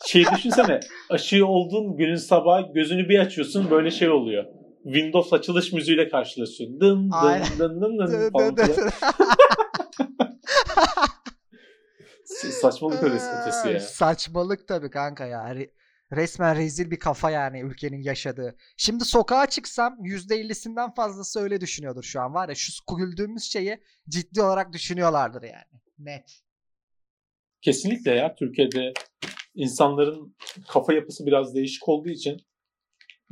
şey 0.06 0.26
düşünsene 0.36 0.80
aşı 1.10 1.46
olduğun 1.48 1.98
günün 1.98 2.16
sabahı 2.16 2.74
gözünü 2.74 3.10
bir 3.10 3.20
açıyorsun 3.20 3.70
böyle 3.72 3.92
şey 3.92 4.10
oluyor. 4.10 4.46
Windows 4.84 5.34
açılış 5.34 5.74
müziğiyle 5.74 6.10
karşılaşıyorsun. 6.10 6.80
Dın 6.82 7.10
Aynen. 7.14 7.46
dın 7.60 7.82
dın 7.82 7.98
dın 8.00 8.08
dın 8.08 8.22
Dı 8.22 8.32
falan 8.32 8.56
Saçmalık 12.42 13.04
öylesi 13.04 13.26
ötesi 13.42 13.68
ya. 13.68 13.80
Saçmalık 13.80 14.68
tabii 14.68 14.90
kanka 14.90 15.26
ya. 15.26 15.40
Re- 15.40 15.72
Resmen 16.12 16.58
rezil 16.58 16.92
bir 16.92 17.00
kafa 17.00 17.32
yani 17.32 17.62
ülkenin 17.62 18.02
yaşadığı. 18.02 18.56
Şimdi 18.78 19.06
sokağa 19.06 19.50
çıksam 19.50 19.98
%50'sinden 20.06 20.96
fazlası 20.96 21.40
öyle 21.40 21.62
düşünüyordur 21.62 22.04
şu 22.04 22.22
an 22.22 22.34
var 22.34 22.50
ya. 22.50 22.56
Şu 22.56 22.72
güldüğümüz 22.98 23.44
şeyi 23.44 23.78
ciddi 24.10 24.42
olarak 24.42 24.74
düşünüyorlardır 24.74 25.44
yani. 25.44 25.82
Net. 26.00 26.42
Kesinlikle 27.62 28.12
ya 28.12 28.36
Türkiye'de 28.36 28.94
insanların 29.56 30.36
kafa 30.68 30.94
yapısı 30.94 31.26
biraz 31.26 31.56
değişik 31.56 31.90
olduğu 31.90 32.10
için 32.10 32.42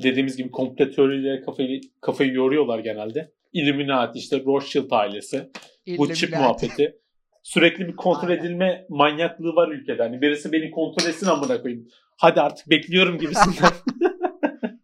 dediğimiz 0.04 0.38
gibi 0.38 0.52
komple 0.52 0.92
teoriyle 0.92 1.42
kafayı, 1.42 1.82
kafayı 2.02 2.34
yoruyorlar 2.34 2.80
genelde. 2.80 3.34
Illuminati 3.54 4.20
işte 4.20 4.44
Rothschild 4.46 4.92
ailesi. 4.92 5.50
Bu 5.98 6.14
çip 6.14 6.30
muhabbeti. 6.32 7.03
Sürekli 7.44 7.88
bir 7.88 7.96
kontrol 7.96 8.30
Aynen. 8.30 8.42
edilme 8.42 8.86
manyaklığı 8.90 9.56
var 9.56 9.68
ülkede. 9.68 10.04
Hani 10.04 10.22
birisi 10.22 10.52
beni 10.52 10.72
kontrol 10.72 11.10
etsin 11.10 11.28
amına 11.28 11.62
koyayım. 11.62 11.88
Hadi 12.18 12.42
artık 12.42 12.70
bekliyorum 12.70 13.18
gibisinden. 13.18 13.70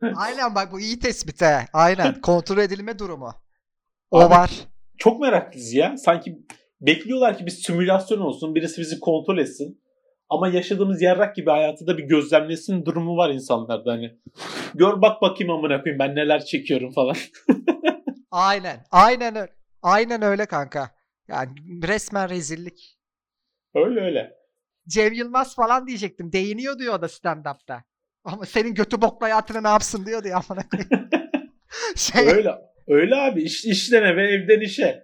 Aynen 0.15 0.55
bak 0.55 0.71
bu 0.71 0.79
iyi 0.79 0.99
tespit 0.99 1.41
he. 1.41 1.65
Aynen. 1.73 2.13
Kontrol 2.21 2.57
edilme 2.57 2.99
durumu. 2.99 3.33
O 4.11 4.19
Abi, 4.19 4.29
var. 4.29 4.51
Çok 4.97 5.19
meraklıyız 5.19 5.73
ya. 5.73 5.97
Sanki 5.97 6.39
bekliyorlar 6.81 7.37
ki 7.37 7.45
bir 7.45 7.51
simülasyon 7.51 8.19
olsun. 8.19 8.55
Birisi 8.55 8.81
bizi 8.81 8.99
kontrol 8.99 9.37
etsin. 9.37 9.81
Ama 10.29 10.47
yaşadığımız 10.47 11.01
yarrak 11.01 11.35
gibi 11.35 11.49
hayatı 11.49 11.87
da 11.87 11.97
bir 11.97 12.03
gözlemlesin 12.03 12.85
durumu 12.85 13.17
var 13.17 13.29
insanlarda 13.29 13.91
hani. 13.91 14.17
Gör 14.75 15.01
bak 15.01 15.21
bakayım 15.21 15.53
amına 15.53 15.81
koyayım 15.81 15.99
ben 15.99 16.15
neler 16.15 16.45
çekiyorum 16.45 16.91
falan. 16.91 17.15
Aynen. 18.31 18.85
Aynen 18.91 19.35
öyle. 19.35 19.53
Aynen 19.83 20.21
öyle 20.21 20.45
kanka. 20.45 20.98
Yani 21.29 21.51
resmen 21.87 22.29
rezillik. 22.29 22.99
öyle 23.75 24.01
öyle. 24.01 24.39
Cem 24.87 25.13
Yılmaz 25.13 25.55
falan 25.55 25.87
diyecektim. 25.87 26.31
Değiniyor 26.31 26.79
diyor 26.79 26.93
o 26.93 27.01
da 27.01 27.05
stand-up'ta. 27.05 27.83
Ama 28.23 28.45
senin 28.45 28.73
götü 28.73 29.01
bokla 29.01 29.25
hayatını 29.25 29.63
ne 29.63 29.67
yapsın 29.67 30.05
diyor 30.05 30.23
diye 30.23 30.35
amına 30.35 30.69
koyayım. 30.69 31.09
şey, 31.95 32.27
Öyle. 32.27 32.55
Öyle 32.87 33.15
abi. 33.15 33.43
İş, 33.43 33.65
işten 33.65 34.03
eve 34.03 34.31
evden 34.31 34.61
işe. 34.61 35.03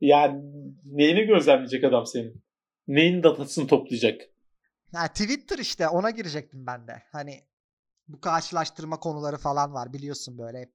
Yani 0.00 0.42
neyini 0.84 1.26
gözlemleyecek 1.26 1.84
adam 1.84 2.06
senin? 2.06 2.44
Neyin 2.88 3.22
datasını 3.22 3.66
toplayacak? 3.66 4.20
ha, 4.94 5.08
Twitter 5.08 5.58
işte 5.58 5.88
ona 5.88 6.10
girecektim 6.10 6.66
ben 6.66 6.88
de. 6.88 7.02
Hani 7.12 7.40
bu 8.08 8.20
karşılaştırma 8.20 9.00
konuları 9.00 9.36
falan 9.36 9.74
var 9.74 9.92
biliyorsun 9.92 10.38
böyle 10.38 10.60
hep. 10.60 10.72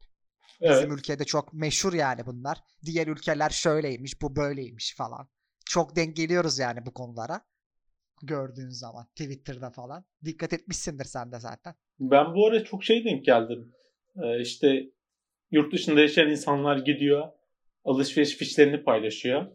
Bizim 0.62 0.90
Evet. 0.90 1.00
ülkede 1.00 1.26
çok 1.26 1.54
meşhur 1.54 1.94
yani 1.94 2.26
bunlar. 2.26 2.58
Diğer 2.86 3.08
ülkeler 3.08 3.50
şöyleymiş, 3.50 4.22
bu 4.22 4.36
böyleymiş 4.36 4.96
falan. 4.98 5.28
Çok 5.66 5.96
denk 5.96 6.16
geliyoruz 6.16 6.60
yani 6.60 6.86
bu 6.86 6.94
konulara. 6.94 7.42
Gördüğün 8.24 8.70
zaman 8.70 9.06
Twitter'da 9.06 9.70
falan. 9.72 10.06
Dikkat 10.26 10.54
etmişsindir 10.54 11.06
sen 11.06 11.32
de 11.32 11.40
zaten. 11.40 11.76
Ben 12.00 12.36
bu 12.36 12.48
ara 12.48 12.64
çok 12.64 12.84
şey 12.84 13.06
denk 13.06 13.26
geldim. 13.26 13.74
Ee, 14.24 14.42
işte 14.42 14.84
yurt 15.52 15.74
dışında 15.74 16.00
yaşayan 16.02 16.30
insanlar 16.30 16.78
gidiyor. 16.78 17.28
alışveriş 17.86 18.36
fişlerini 18.38 18.84
paylaşıyor. 18.84 19.48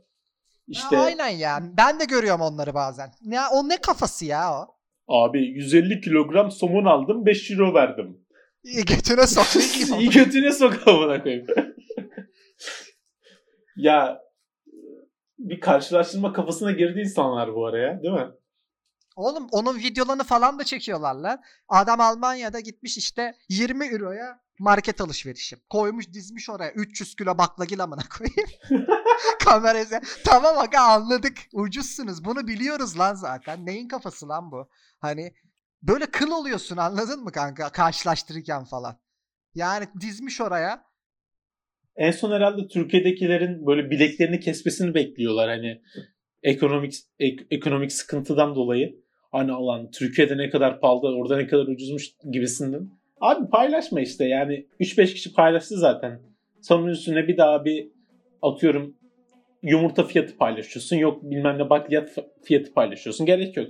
İşte 0.68 0.96
ya 0.96 1.02
aynen 1.02 1.28
ya. 1.28 1.58
Ben 1.76 2.00
de 2.00 2.04
görüyorum 2.04 2.40
onları 2.40 2.74
bazen. 2.74 3.10
Ya 3.22 3.48
o 3.52 3.68
ne 3.68 3.76
kafası 3.80 4.24
ya 4.24 4.54
o? 4.54 4.66
Abi 5.08 5.42
150 5.46 6.00
kilogram 6.00 6.50
somon 6.50 6.84
aldım 6.84 7.26
5 7.26 7.50
euro 7.50 7.74
verdim. 7.74 8.18
İyi 8.62 8.84
götüne 8.84 9.26
sok. 9.26 9.46
İyi 10.00 10.10
götüne 10.10 10.52
sok 10.52 10.88
amına 10.88 11.22
koyayım. 11.22 11.46
ya 13.76 14.20
bir 15.38 15.60
karşılaştırma 15.60 16.32
kafasına 16.32 16.72
girdi 16.72 17.00
insanlar 17.00 17.54
bu 17.54 17.66
araya 17.66 18.02
değil 18.02 18.14
mi? 18.14 18.28
Oğlum 19.16 19.46
onun 19.52 19.78
videolarını 19.78 20.24
falan 20.24 20.58
da 20.58 20.64
çekiyorlar 20.64 21.14
lan. 21.14 21.40
Adam 21.68 22.00
Almanya'da 22.00 22.60
gitmiş 22.60 22.98
işte 22.98 23.34
20 23.48 23.86
euroya 23.86 24.40
market 24.58 25.00
alışverişi. 25.00 25.56
Koymuş 25.70 26.12
dizmiş 26.12 26.50
oraya 26.50 26.72
300 26.72 27.14
kilo 27.16 27.38
baklagil 27.38 27.82
amına 27.82 28.02
koyayım. 28.18 28.50
Kamerası. 29.44 30.00
Tamam 30.24 30.58
aga 30.58 30.80
anladık. 30.80 31.38
Ucuzsunuz. 31.52 32.24
Bunu 32.24 32.46
biliyoruz 32.46 32.98
lan 32.98 33.14
zaten. 33.14 33.66
Neyin 33.66 33.88
kafası 33.88 34.28
lan 34.28 34.52
bu? 34.52 34.68
Hani 35.00 35.32
böyle 35.82 36.06
kıl 36.06 36.30
oluyorsun 36.30 36.76
anladın 36.76 37.24
mı 37.24 37.32
kanka 37.32 37.72
karşılaştırırken 37.72 38.64
falan. 38.64 38.98
Yani 39.54 39.86
dizmiş 40.00 40.40
oraya. 40.40 40.84
En 41.96 42.10
son 42.10 42.32
herhalde 42.32 42.68
Türkiye'dekilerin 42.68 43.66
böyle 43.66 43.90
bileklerini 43.90 44.40
kesmesini 44.40 44.94
bekliyorlar 44.94 45.48
hani 45.48 45.82
ekonomik 46.42 46.94
ek, 47.18 47.46
ekonomik 47.50 47.92
sıkıntıdan 47.92 48.54
dolayı. 48.54 49.00
Hani 49.32 49.52
alan 49.52 49.90
Türkiye'de 49.90 50.36
ne 50.36 50.50
kadar 50.50 50.80
pahalı 50.80 51.16
orada 51.16 51.36
ne 51.36 51.46
kadar 51.46 51.66
ucuzmuş 51.66 52.10
gibisinden. 52.32 52.90
Abi 53.20 53.50
paylaşma 53.50 54.00
işte 54.00 54.24
yani 54.24 54.66
3-5 54.80 55.14
kişi 55.14 55.32
paylaştı 55.32 55.78
zaten. 55.78 56.20
Sonun 56.62 56.88
üstüne 56.88 57.28
bir 57.28 57.36
daha 57.36 57.64
bir 57.64 57.88
atıyorum 58.42 58.96
yumurta 59.62 60.04
fiyatı 60.04 60.36
paylaşıyorsun. 60.36 60.96
Yok 60.96 61.22
bilmem 61.22 61.58
ne 61.58 61.70
bakliyat 61.70 62.16
fiyatı 62.44 62.74
paylaşıyorsun. 62.74 63.26
Gerek 63.26 63.56
yok. 63.56 63.66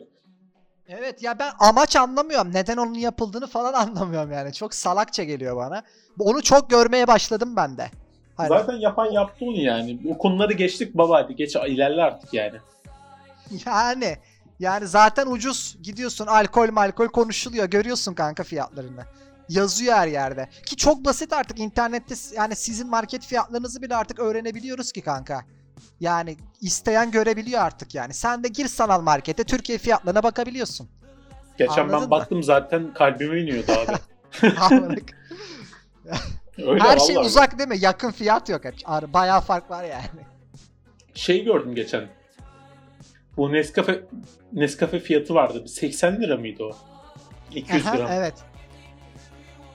Evet 0.88 1.22
ya 1.22 1.38
ben 1.38 1.52
amaç 1.58 1.96
anlamıyorum. 1.96 2.54
Neden 2.54 2.76
onun 2.76 2.94
yapıldığını 2.94 3.46
falan 3.46 3.72
anlamıyorum 3.86 4.32
yani. 4.32 4.52
Çok 4.52 4.74
salakça 4.74 5.24
geliyor 5.24 5.56
bana. 5.56 5.82
Onu 6.18 6.42
çok 6.42 6.70
görmeye 6.70 7.06
başladım 7.06 7.56
ben 7.56 7.76
de. 7.76 7.90
Hani... 8.36 8.48
Zaten 8.48 8.76
yapan 8.76 9.06
yaptı 9.06 9.44
onu 9.44 9.60
yani. 9.60 9.98
O 10.10 10.18
konuları 10.18 10.52
geçtik 10.52 10.94
baba 10.94 11.16
hadi 11.16 11.36
geç 11.36 11.56
ilerle 11.56 12.02
artık 12.02 12.34
yani. 12.34 12.58
Yani 13.66 14.16
yani 14.58 14.86
zaten 14.86 15.26
ucuz 15.26 15.76
gidiyorsun 15.82 16.26
alkol 16.26 16.70
malkol 16.70 17.08
konuşuluyor 17.08 17.66
görüyorsun 17.66 18.14
kanka 18.14 18.44
fiyatlarını. 18.44 19.04
Yazıyor 19.48 19.94
her 19.94 20.08
yerde. 20.08 20.48
Ki 20.66 20.76
çok 20.76 21.04
basit 21.04 21.32
artık 21.32 21.58
internette 21.58 22.14
yani 22.34 22.56
sizin 22.56 22.88
market 22.88 23.26
fiyatlarınızı 23.26 23.82
bile 23.82 23.96
artık 23.96 24.18
öğrenebiliyoruz 24.18 24.92
ki 24.92 25.00
kanka. 25.02 25.44
Yani 26.00 26.36
isteyen 26.60 27.10
görebiliyor 27.10 27.60
artık 27.60 27.94
yani. 27.94 28.14
Sen 28.14 28.44
de 28.44 28.48
gir 28.48 28.68
sanal 28.68 29.00
markete 29.00 29.44
Türkiye 29.44 29.78
fiyatlarına 29.78 30.22
bakabiliyorsun. 30.22 30.88
Geçen 31.58 31.72
Anladın 31.72 31.92
ben 31.92 32.02
mı? 32.02 32.10
baktım 32.10 32.42
zaten 32.42 32.94
kalbime 32.94 33.40
iniyordu 33.40 33.72
abi. 33.72 33.92
Öyle 36.66 36.84
Her 36.84 36.98
şey 36.98 37.16
uzak 37.16 37.58
değil 37.58 37.68
mi? 37.68 37.78
Yakın 37.78 38.10
fiyat 38.10 38.48
yok. 38.48 38.62
Bayağı 39.14 39.40
fark 39.40 39.70
var 39.70 39.84
yani. 39.84 40.04
Şey 41.14 41.44
gördüm 41.44 41.74
geçen. 41.74 42.08
Bu 43.36 43.52
Nescafe 43.52 44.00
Nescafe 44.52 45.00
fiyatı 45.00 45.34
vardı. 45.34 45.68
80 45.68 46.22
lira 46.22 46.36
mıydı 46.36 46.64
o? 46.64 46.76
200 47.54 47.86
Aha, 47.86 47.96
gram. 47.96 48.08
Evet. 48.12 48.34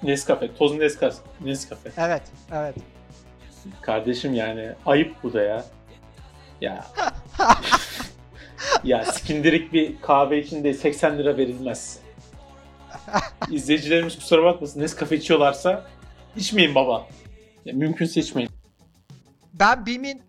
Nescafe, 0.03 0.55
toz 0.55 0.75
Nescafe. 0.77 1.17
Nescafe. 1.41 1.91
Evet, 1.97 2.21
evet. 2.53 2.75
Kardeşim 3.81 4.33
yani 4.33 4.71
ayıp 4.85 5.15
bu 5.23 5.33
da 5.33 5.41
ya. 5.41 5.65
Ya. 6.63 6.85
ya 8.83 9.05
skindirik 9.05 9.73
bir 9.73 10.01
kahve 10.01 10.39
için 10.39 10.63
de 10.63 10.73
80 10.73 11.17
lira 11.17 11.37
verilmez. 11.37 11.99
İzleyicilerimiz 13.51 14.15
kusura 14.15 14.43
bakmasın. 14.43 14.81
Nescafe 14.81 15.15
içiyorlarsa 15.15 15.85
içmeyin 16.35 16.75
baba. 16.75 17.07
Ya, 17.65 17.73
mümkünse 17.73 18.19
içmeyin. 18.19 18.49
Ben 19.53 19.85
BİM'in 19.85 20.21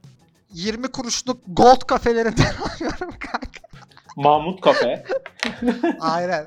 20 0.53 0.89
kuruşluk 0.93 1.41
gold 1.47 1.81
kafelerinden 1.87 2.45
alıyorum 2.75 3.11
kanka. 3.11 3.61
Mahmut 4.17 4.61
kafe. 4.61 5.05
Aynen. 6.01 6.47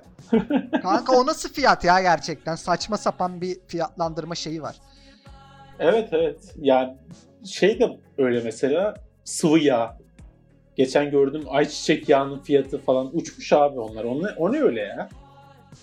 Kanka 0.81 1.17
o 1.17 1.25
nasıl 1.25 1.53
fiyat 1.53 1.83
ya 1.83 2.01
gerçekten? 2.01 2.55
Saçma 2.55 2.97
sapan 2.97 3.41
bir 3.41 3.57
fiyatlandırma 3.67 4.35
şeyi 4.35 4.61
var. 4.61 4.75
Evet 5.79 6.09
evet. 6.11 6.55
Yani 6.57 6.97
şey 7.45 7.79
de 7.79 7.99
öyle 8.17 8.41
mesela 8.43 9.06
sıvı 9.27 9.59
yağ. 9.59 9.97
Geçen 10.75 11.11
gördüm 11.11 11.43
ayçiçek 11.49 12.09
yağının 12.09 12.39
fiyatı 12.39 12.81
falan 12.81 13.09
uçmuş 13.13 13.53
abi 13.53 13.79
onlar. 13.79 14.03
O 14.03 14.23
ne, 14.23 14.27
o 14.37 14.51
ne 14.51 14.61
öyle 14.61 14.81
ya? 14.81 15.09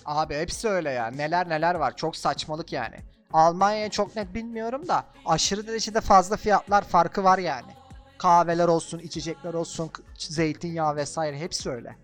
Abi 0.05 0.35
hepsi 0.35 0.67
öyle 0.67 0.89
ya. 0.89 1.07
Neler 1.07 1.49
neler 1.49 1.75
var. 1.75 1.95
Çok 1.95 2.15
saçmalık 2.15 2.73
yani. 2.73 2.95
Almanya'ya 3.33 3.89
çok 3.89 4.15
net 4.15 4.33
bilmiyorum 4.33 4.87
da 4.87 5.03
aşırı 5.25 5.67
derecede 5.67 6.01
fazla 6.01 6.37
fiyatlar 6.37 6.81
farkı 6.81 7.23
var 7.23 7.37
yani. 7.37 7.71
Kahveler 8.17 8.67
olsun, 8.67 8.99
içecekler 8.99 9.53
olsun, 9.53 9.89
zeytinyağı 10.17 10.95
vesaire 10.95 11.39
hepsi 11.39 11.69
öyle. 11.69 11.95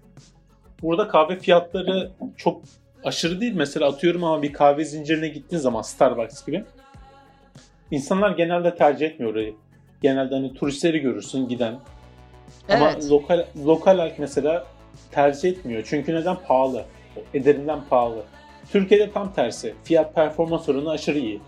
Burada 0.81 1.07
kahve 1.07 1.39
fiyatları 1.39 2.11
çok 2.37 2.61
aşırı 3.03 3.41
değil. 3.41 3.53
Mesela 3.55 3.87
atıyorum 3.89 4.23
ama 4.23 4.41
bir 4.41 4.53
kahve 4.53 4.85
zincirine 4.85 5.27
gittiğin 5.27 5.61
zaman 5.61 5.81
Starbucks 5.81 6.45
gibi. 6.45 6.65
İnsanlar 7.91 8.31
genelde 8.31 8.75
tercih 8.75 9.05
etmiyor 9.05 9.31
orayı. 9.33 9.55
Genelde 10.01 10.35
hani 10.35 10.53
turistleri 10.53 10.99
görürsün 10.99 11.47
giden. 11.47 11.79
Evet. 12.69 12.81
Ama 12.81 13.09
lokal 13.09 13.45
lokal 13.65 13.97
halk 13.97 14.19
mesela 14.19 14.67
tercih 15.11 15.49
etmiyor. 15.49 15.83
Çünkü 15.85 16.15
neden 16.15 16.35
pahalı? 16.35 16.85
Ederinden 17.33 17.79
pahalı. 17.89 18.23
Türkiye'de 18.71 19.11
tam 19.11 19.33
tersi. 19.33 19.75
Fiyat 19.83 20.15
performans 20.15 20.69
oranı 20.69 20.89
aşırı 20.89 21.19
iyi. 21.19 21.41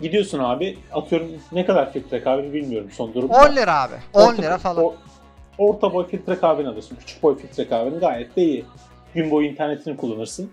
Gidiyorsun 0.00 0.38
abi 0.38 0.78
atıyorum 0.92 1.28
ne 1.52 1.64
kadar 1.64 1.92
filtre 1.92 2.22
kahve 2.22 2.52
bilmiyorum 2.52 2.90
son 2.92 3.14
durumda. 3.14 3.34
10 3.50 3.56
lira 3.56 3.82
abi. 3.82 3.94
10 4.12 4.20
orta, 4.20 4.42
lira 4.42 4.58
falan. 4.58 4.84
O, 4.84 4.94
orta 5.58 5.92
boy 5.94 6.06
filtre 6.06 6.34
kahveni 6.34 6.68
alırsın. 6.68 6.96
Küçük 7.00 7.22
boy 7.22 7.38
filtre 7.38 7.68
kahveni 7.68 7.98
gayet 7.98 8.36
de 8.36 8.42
iyi. 8.42 8.64
Gün 9.14 9.30
boyu 9.30 9.48
internetini 9.48 9.96
kullanırsın. 9.96 10.50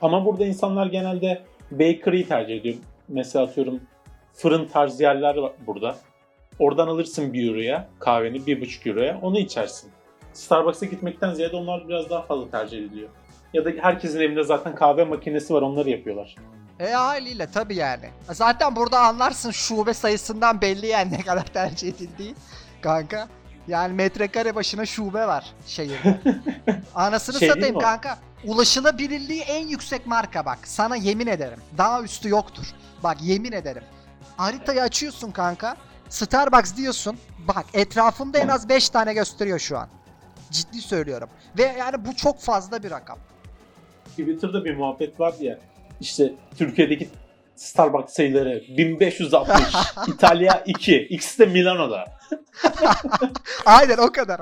Ama 0.00 0.24
burada 0.26 0.46
insanlar 0.46 0.86
genelde 0.86 1.42
bakery'yi 1.70 2.28
tercih 2.28 2.56
ediyor. 2.56 2.76
Mesela 3.08 3.44
atıyorum 3.44 3.80
fırın 4.34 4.66
tarzı 4.66 5.02
yerler 5.02 5.36
var 5.36 5.52
burada. 5.66 5.96
Oradan 6.58 6.88
alırsın 6.88 7.32
1 7.32 7.48
euroya 7.48 7.88
kahveni 7.98 8.36
1,5 8.36 8.88
euroya 8.88 9.20
onu 9.22 9.38
içersin. 9.38 9.90
Starbucks'a 10.32 10.86
gitmekten 10.86 11.34
ziyade 11.34 11.56
onlar 11.56 11.88
biraz 11.88 12.10
daha 12.10 12.22
fazla 12.22 12.50
tercih 12.50 12.78
ediliyor. 12.78 13.08
Ya 13.52 13.64
da 13.64 13.70
herkesin 13.80 14.20
evinde 14.20 14.42
zaten 14.42 14.74
kahve 14.74 15.04
makinesi 15.04 15.54
var 15.54 15.62
onları 15.62 15.90
yapıyorlar. 15.90 16.36
E 16.80 16.90
haliyle 16.90 17.46
tabii 17.50 17.76
yani. 17.76 18.10
Zaten 18.30 18.76
burada 18.76 19.00
anlarsın 19.00 19.50
şube 19.50 19.94
sayısından 19.94 20.60
belli 20.60 20.86
yani 20.86 21.12
ne 21.12 21.22
kadar 21.22 21.44
tercih 21.44 21.88
edildiği. 21.88 22.34
Kanka. 22.80 23.28
Yani 23.68 23.94
metrekare 23.94 24.54
başına 24.54 24.86
şube 24.86 25.26
var 25.26 25.44
şehirde. 25.66 26.20
Anasını 26.94 27.38
şey 27.38 27.48
satayım 27.48 27.78
kanka. 27.78 28.18
Ulaşılabilirliği 28.44 29.40
en 29.40 29.66
yüksek 29.66 30.06
marka 30.06 30.44
bak. 30.44 30.58
Sana 30.64 30.96
yemin 30.96 31.26
ederim. 31.26 31.58
Daha 31.78 32.02
üstü 32.02 32.28
yoktur. 32.28 32.64
Bak 33.02 33.16
yemin 33.22 33.52
ederim. 33.52 33.82
Haritayı 34.36 34.82
açıyorsun 34.82 35.30
kanka. 35.30 35.76
Starbucks 36.08 36.76
diyorsun. 36.76 37.16
Bak 37.48 37.66
etrafında 37.74 38.38
en 38.38 38.48
az 38.48 38.68
5 38.68 38.88
tane 38.88 39.14
gösteriyor 39.14 39.58
şu 39.58 39.78
an. 39.78 39.88
Ciddi 40.50 40.80
söylüyorum. 40.80 41.28
Ve 41.58 41.62
yani 41.62 42.04
bu 42.04 42.16
çok 42.16 42.40
fazla 42.40 42.82
bir 42.82 42.90
rakam. 42.90 43.18
Twitter'da 44.10 44.64
bir 44.64 44.76
muhabbet 44.76 45.20
var 45.20 45.34
ya. 45.40 45.58
İşte 46.00 46.32
Türkiye'deki 46.58 47.08
Starbucks 47.56 48.12
sayıları 48.12 48.62
1560, 48.68 49.58
İtalya 50.08 50.62
2, 50.66 50.96
ikisi 50.96 51.38
de 51.38 51.46
Milano'da. 51.46 52.04
Aynen 53.66 53.98
o 53.98 54.12
kadar. 54.12 54.40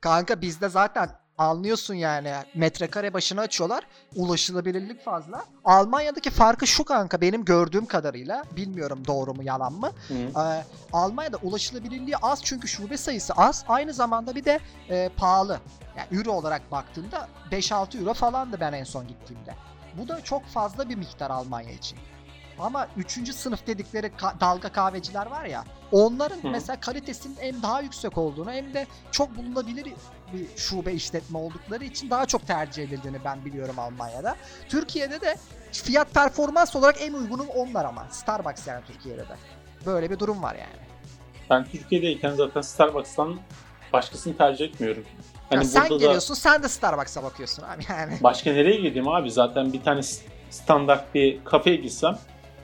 Kanka 0.00 0.40
bizde 0.40 0.68
zaten 0.68 1.10
anlıyorsun 1.38 1.94
yani 1.94 2.32
metrekare 2.54 3.14
başına 3.14 3.40
açıyorlar. 3.40 3.86
Ulaşılabilirlik 4.16 5.04
fazla. 5.04 5.44
Almanya'daki 5.64 6.30
farkı 6.30 6.66
şu 6.66 6.84
kanka 6.84 7.20
benim 7.20 7.44
gördüğüm 7.44 7.86
kadarıyla 7.86 8.44
bilmiyorum 8.56 9.02
doğru 9.06 9.34
mu 9.34 9.42
yalan 9.42 9.72
mı. 9.72 9.90
Ee, 10.10 10.64
Almanya'da 10.92 11.36
ulaşılabilirliği 11.36 12.16
az 12.16 12.44
çünkü 12.44 12.68
şube 12.68 12.96
sayısı 12.96 13.32
az. 13.32 13.64
Aynı 13.68 13.92
zamanda 13.92 14.34
bir 14.34 14.44
de 14.44 14.60
e, 14.88 15.10
pahalı. 15.16 15.58
Yani 15.96 16.18
euro 16.20 16.32
olarak 16.32 16.70
baktığında 16.70 17.28
5-6 17.50 17.98
euro 18.00 18.14
falandı 18.14 18.56
ben 18.60 18.72
en 18.72 18.84
son 18.84 19.08
gittiğimde. 19.08 19.54
Bu 19.98 20.08
da 20.08 20.20
çok 20.24 20.44
fazla 20.46 20.88
bir 20.88 20.94
miktar 20.96 21.30
Almanya 21.30 21.72
için. 21.72 21.98
Ama 22.58 22.88
3. 22.96 23.34
sınıf 23.34 23.66
dedikleri 23.66 24.06
ka- 24.06 24.40
dalga 24.40 24.68
kahveciler 24.72 25.26
var 25.26 25.44
ya 25.44 25.64
onların 25.92 26.42
Hı. 26.42 26.48
mesela 26.48 26.80
kalitesinin 26.80 27.36
hem 27.40 27.62
daha 27.62 27.80
yüksek 27.80 28.18
olduğunu 28.18 28.50
hem 28.52 28.74
de 28.74 28.86
çok 29.10 29.36
bulunabilir 29.36 29.86
bir 30.32 30.58
şube 30.60 30.92
işletme 30.92 31.38
oldukları 31.38 31.84
için 31.84 32.10
daha 32.10 32.26
çok 32.26 32.46
tercih 32.46 32.82
edildiğini 32.82 33.16
ben 33.24 33.44
biliyorum 33.44 33.78
Almanya'da. 33.78 34.36
Türkiye'de 34.68 35.20
de 35.20 35.36
fiyat 35.72 36.14
performans 36.14 36.76
olarak 36.76 36.96
en 37.02 37.12
uygunu 37.12 37.42
onlar 37.42 37.84
ama. 37.84 38.06
Starbucks 38.10 38.66
yani 38.66 38.82
Türkiye'de 38.86 39.20
de. 39.22 39.36
Böyle 39.86 40.10
bir 40.10 40.18
durum 40.18 40.42
var 40.42 40.54
yani. 40.54 40.82
Ben 41.50 41.64
Türkiye'deyken 41.64 42.30
zaten 42.30 42.60
Starbucks'tan 42.60 43.40
başkasını 43.92 44.36
tercih 44.36 44.64
etmiyorum. 44.64 45.04
Ya 45.50 45.58
Hani 45.58 45.64
sen 45.64 45.82
burada 45.82 45.94
da 45.94 46.04
geliyorsun 46.04 46.34
sen 46.34 46.62
de 46.62 46.68
Starbucks'a 46.68 47.22
bakıyorsun 47.22 47.62
abi 47.62 47.82
yani. 47.88 48.18
başka 48.22 48.52
nereye 48.52 48.80
gideyim 48.80 49.08
abi? 49.08 49.30
Zaten 49.30 49.72
bir 49.72 49.82
tane 49.82 50.00
standart 50.50 51.14
bir 51.14 51.44
kafeye 51.44 51.76
gitsem 51.76 52.18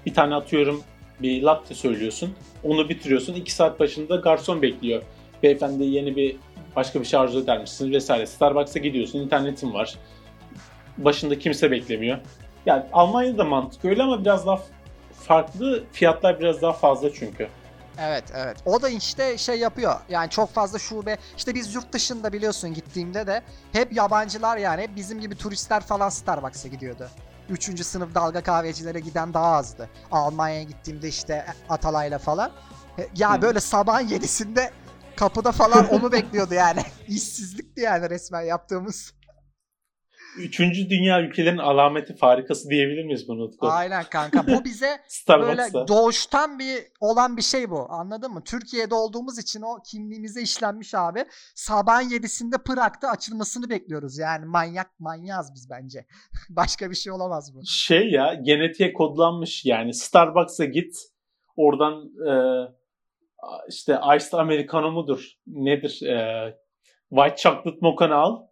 bir 0.06 0.14
tane 0.14 0.34
atıyorum 0.34 0.82
bir 1.22 1.42
latte 1.42 1.74
söylüyorsun. 1.74 2.34
Onu 2.64 2.88
bitiriyorsun. 2.88 3.34
2 3.34 3.52
saat 3.52 3.80
başında 3.80 4.16
garson 4.16 4.62
bekliyor. 4.62 5.02
Beyefendi 5.42 5.84
yeni 5.84 6.16
bir 6.16 6.36
başka 6.78 7.00
bir 7.00 7.04
şey 7.04 7.20
arzu 7.20 7.40
eder 7.40 7.60
misiniz 7.60 7.92
vesaire. 7.92 8.26
Starbucks'a 8.26 8.78
gidiyorsun. 8.78 9.18
internetin 9.18 9.74
var. 9.74 9.98
Başında 10.98 11.38
kimse 11.38 11.70
beklemiyor. 11.70 12.18
Yani 12.66 12.84
Almanya'da 12.92 13.44
mantık 13.44 13.84
öyle 13.84 14.02
ama 14.02 14.20
biraz 14.20 14.46
daha 14.46 14.62
farklı. 15.12 15.84
Fiyatlar 15.92 16.40
biraz 16.40 16.62
daha 16.62 16.72
fazla 16.72 17.12
çünkü. 17.12 17.48
Evet 18.00 18.24
evet. 18.34 18.56
O 18.66 18.82
da 18.82 18.88
işte 18.88 19.38
şey 19.38 19.58
yapıyor. 19.58 19.94
Yani 20.08 20.30
çok 20.30 20.54
fazla 20.54 20.78
şube. 20.78 21.18
İşte 21.36 21.54
biz 21.54 21.74
yurt 21.74 21.92
dışında 21.92 22.32
biliyorsun 22.32 22.74
gittiğimde 22.74 23.26
de 23.26 23.42
hep 23.72 23.92
yabancılar 23.92 24.56
yani 24.56 24.82
hep 24.82 24.96
bizim 24.96 25.20
gibi 25.20 25.36
turistler 25.36 25.80
falan 25.80 26.08
Starbucks'a 26.08 26.68
gidiyordu. 26.68 27.08
Üçüncü 27.50 27.84
sınıf 27.84 28.14
dalga 28.14 28.42
kahvecilere 28.42 29.00
giden 29.00 29.34
daha 29.34 29.56
azdı. 29.56 29.88
Almanya'ya 30.12 30.62
gittiğimde 30.62 31.08
işte 31.08 31.46
Atalay'la 31.68 32.18
falan. 32.18 32.50
Ya 33.16 33.42
böyle 33.42 33.60
sabahın 33.60 34.08
yedisinde 34.08 34.70
kapıda 35.18 35.52
falan 35.52 35.88
onu 35.88 36.12
bekliyordu 36.12 36.54
yani. 36.54 36.80
İşsizlikti 37.08 37.80
yani 37.80 38.10
resmen 38.10 38.42
yaptığımız. 38.42 39.14
Üçüncü 40.38 40.90
dünya 40.90 41.22
ülkelerin 41.22 41.58
alameti 41.58 42.16
farikası 42.16 42.70
diyebilir 42.70 43.04
miyiz 43.04 43.28
bunu 43.28 43.42
Utku? 43.42 43.68
Aynen 43.68 44.04
kanka. 44.04 44.46
Bu 44.46 44.64
bize 44.64 45.00
böyle 45.28 45.88
doğuştan 45.88 46.58
bir 46.58 46.78
olan 47.00 47.36
bir 47.36 47.42
şey 47.42 47.70
bu. 47.70 47.86
Anladın 47.90 48.32
mı? 48.32 48.44
Türkiye'de 48.44 48.94
olduğumuz 48.94 49.38
için 49.38 49.62
o 49.62 49.82
kimliğimize 49.90 50.42
işlenmiş 50.42 50.94
abi. 50.94 51.24
Sabahın 51.54 52.08
yedisinde 52.08 52.56
Prag'da 52.66 53.10
açılmasını 53.10 53.70
bekliyoruz. 53.70 54.18
Yani 54.18 54.44
manyak 54.46 55.00
manyaz 55.00 55.54
biz 55.54 55.70
bence. 55.70 56.06
Başka 56.50 56.90
bir 56.90 56.96
şey 56.96 57.12
olamaz 57.12 57.54
bu. 57.54 57.60
şey 57.66 58.10
ya 58.10 58.34
genetiğe 58.34 58.92
kodlanmış 58.92 59.64
yani 59.64 59.94
Starbucks'a 59.94 60.64
git 60.64 60.96
oradan 61.56 61.94
e, 62.28 62.32
işte 63.68 64.00
Iced 64.16 64.32
Americano 64.32 64.90
mudur 64.90 65.24
nedir 65.46 66.02
e, 66.02 66.58
White 67.08 67.36
Chocolate 67.36 67.78
Mocha'nı 67.80 68.14
al 68.14 68.42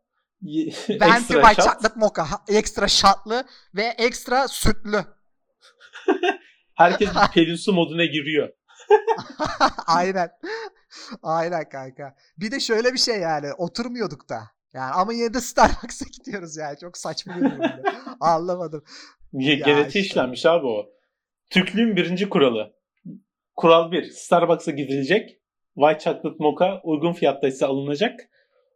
Venti 0.42 0.70
ekstra 0.90 1.42
White 1.42 1.62
shot. 1.62 1.72
Chocolate 1.72 1.94
Mocha. 2.00 2.30
ha- 2.30 2.44
Ekstra 2.48 2.88
şatlı 2.88 3.44
ve 3.74 3.82
ekstra 3.82 4.48
sütlü. 4.48 5.04
herkes 6.74 7.08
bir 7.08 7.32
pelinsu 7.34 7.72
moduna 7.72 8.04
giriyor 8.04 8.48
Aynen. 9.86 10.30
Aynen 11.22 11.68
kanka. 11.68 12.14
Bir 12.38 12.50
de 12.50 12.60
şöyle 12.60 12.92
bir 12.92 12.98
şey 12.98 13.20
yani 13.20 13.52
oturmuyorduk 13.52 14.28
da. 14.28 14.42
Yani 14.74 14.92
ama 14.92 15.12
yine 15.12 15.34
de 15.34 15.40
Starbucks'a 15.40 16.04
gidiyoruz 16.18 16.56
yani. 16.56 16.78
Çok 16.78 16.98
saçma 16.98 17.36
bir 17.36 17.40
durum. 17.44 17.60
Anlamadım. 18.20 18.84
Ya 19.32 19.54
genetiğe 19.54 19.86
işte. 19.86 20.00
işlenmiş 20.00 20.46
abi 20.46 20.66
o 20.66 20.86
Türklüğün 21.50 21.96
birinci 21.96 22.28
kuralı 22.28 22.75
kural 23.56 23.92
bir 23.92 24.10
Starbucks'a 24.10 24.70
gidilecek 24.70 25.40
White 25.74 26.00
Chocolate 26.04 26.36
Mocha 26.38 26.80
uygun 26.84 27.12
fiyatta 27.12 27.48
ise 27.48 27.66
alınacak 27.66 28.20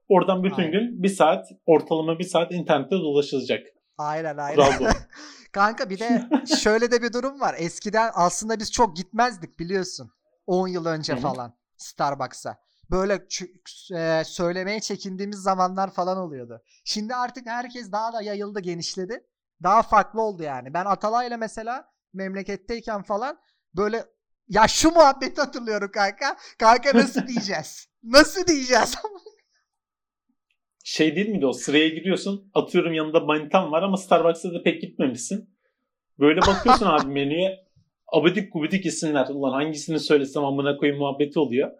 oradan 0.08 0.44
bütün 0.44 0.62
Aynen. 0.62 0.72
gün 0.72 1.02
bir 1.02 1.08
saat 1.08 1.46
ortalama 1.66 2.18
bir 2.18 2.24
saat 2.24 2.52
internette 2.52 2.96
dolaşılacak 2.96 3.66
Aynen 3.98 4.36
aynen. 4.36 4.92
Kanka 5.52 5.90
bir 5.90 5.98
de 5.98 6.28
şöyle 6.60 6.90
de 6.90 7.02
bir 7.02 7.12
durum 7.12 7.40
var. 7.40 7.54
Eskiden 7.58 8.10
aslında 8.14 8.58
biz 8.58 8.72
çok 8.72 8.96
gitmezdik 8.96 9.58
biliyorsun. 9.58 10.10
10 10.46 10.68
yıl 10.68 10.86
önce 10.86 11.16
falan 11.16 11.54
Starbucks'a. 11.76 12.56
Böyle 12.90 13.14
ç- 13.14 14.20
e, 14.20 14.24
söylemeye 14.24 14.80
çekindiğimiz 14.80 15.38
zamanlar 15.38 15.90
falan 15.90 16.18
oluyordu. 16.18 16.62
Şimdi 16.84 17.14
artık 17.14 17.46
herkes 17.46 17.92
daha 17.92 18.12
da 18.12 18.22
yayıldı, 18.22 18.60
genişledi. 18.60 19.26
Daha 19.62 19.82
farklı 19.82 20.22
oldu 20.22 20.42
yani. 20.42 20.74
Ben 20.74 20.84
Atalay'la 20.84 21.36
mesela 21.36 21.84
memleketteyken 22.12 23.02
falan 23.02 23.38
böyle 23.76 24.04
ya 24.50 24.68
şu 24.68 24.90
muhabbeti 24.90 25.40
hatırlıyorum 25.40 25.90
kanka. 25.94 26.36
Kanka 26.58 26.98
nasıl 26.98 27.26
diyeceğiz? 27.28 27.88
Nasıl 28.04 28.46
diyeceğiz? 28.46 28.94
şey 30.84 31.16
değil 31.16 31.28
miydi 31.28 31.46
o 31.46 31.52
sıraya 31.52 31.88
giriyorsun 31.88 32.50
atıyorum 32.54 32.92
yanında 32.92 33.20
manitan 33.20 33.72
var 33.72 33.82
ama 33.82 33.96
Starbucks'a 33.96 34.54
da 34.54 34.62
pek 34.62 34.80
gitmemişsin. 34.82 35.50
Böyle 36.18 36.40
bakıyorsun 36.40 36.86
abi 36.88 37.06
menüye 37.12 37.58
abidik 38.12 38.52
gubidik 38.52 38.86
isimler. 38.86 39.26
Ulan 39.28 39.52
hangisini 39.52 40.00
söylesem 40.00 40.44
amına 40.44 40.76
koyayım 40.76 41.00
muhabbeti 41.00 41.38
oluyor. 41.38 41.70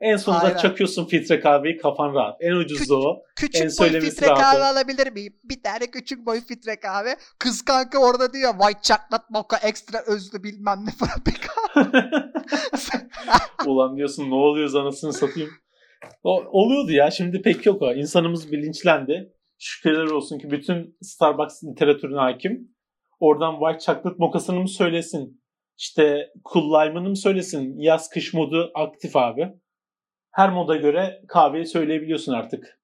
En 0.00 0.16
sonunda 0.16 0.42
Aynen. 0.42 0.56
çakıyorsun 0.56 1.04
filtre 1.04 1.40
kahveyi 1.40 1.76
kafan 1.76 2.14
rahat. 2.14 2.36
En 2.40 2.52
ucuzu 2.52 2.78
Küçük- 2.78 2.92
o. 2.92 3.10
En 3.12 3.34
Küçük 3.36 3.62
boy 3.62 3.70
söylemesi 3.70 4.10
filtre 4.10 4.26
rahat 4.26 4.40
kahve 4.40 4.62
o. 4.62 4.64
alabilir 4.64 5.12
miyim? 5.12 5.34
Bir 5.44 5.62
tane 5.62 5.90
küçük 5.90 6.26
boy 6.26 6.40
filtre 6.40 6.80
kahve. 6.80 7.16
Kız 7.38 7.62
kanka 7.62 7.98
orada 7.98 8.32
diyor 8.32 8.52
white 8.58 8.80
chocolate 8.82 9.24
mocha 9.30 9.56
ekstra 9.56 9.98
özlü 10.06 10.42
bilmem 10.42 10.78
ne 10.86 10.90
frappuccino. 10.90 11.46
Ulan 13.66 13.96
diyorsun 13.96 14.30
ne 14.30 14.34
oluyor 14.34 14.74
anasını 14.74 15.12
satayım. 15.12 15.50
O, 16.22 16.44
oluyordu 16.50 16.92
ya 16.92 17.10
şimdi 17.10 17.42
pek 17.42 17.66
yok 17.66 17.82
o. 17.82 17.92
İnsanımız 17.92 18.52
bilinçlendi. 18.52 19.32
Şükürler 19.58 20.06
olsun 20.06 20.38
ki 20.38 20.50
bütün 20.50 20.96
Starbucks 21.02 21.64
literatürüne 21.64 22.20
hakim. 22.20 22.68
Oradan 23.20 23.58
White 23.58 23.84
Chocolate 23.84 24.16
mokasını 24.18 24.60
mı 24.60 24.68
söylesin? 24.68 25.42
İşte 25.78 26.28
Cool 26.52 26.70
Lime'ını 26.70 27.08
mı 27.08 27.16
söylesin? 27.16 27.78
Yaz 27.78 28.10
kış 28.10 28.34
modu 28.34 28.70
aktif 28.74 29.16
abi. 29.16 29.52
Her 30.36 30.50
moda 30.50 30.76
göre 30.76 31.22
kahveyi 31.28 31.66
söyleyebiliyorsun 31.66 32.32
artık. 32.32 32.78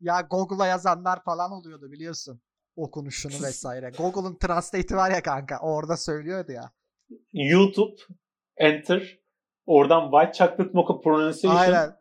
ya 0.00 0.20
Google'a 0.20 0.66
yazanlar 0.66 1.24
falan 1.24 1.50
oluyordu 1.50 1.92
biliyorsun. 1.92 2.40
Okunuşunu 2.76 3.32
vesaire. 3.32 3.90
Google'un 3.98 4.34
translate'i 4.34 4.96
var 4.96 5.10
ya 5.10 5.22
kanka. 5.22 5.58
Orada 5.58 5.96
söylüyordu 5.96 6.52
ya. 6.52 6.70
YouTube, 7.32 7.96
Enter. 8.56 9.18
Oradan 9.66 10.10
White 10.10 10.38
Chocolate 10.38 10.70
Mocha 10.72 11.00
Pronunciation. 11.00 11.56
Aynen. 11.56 11.96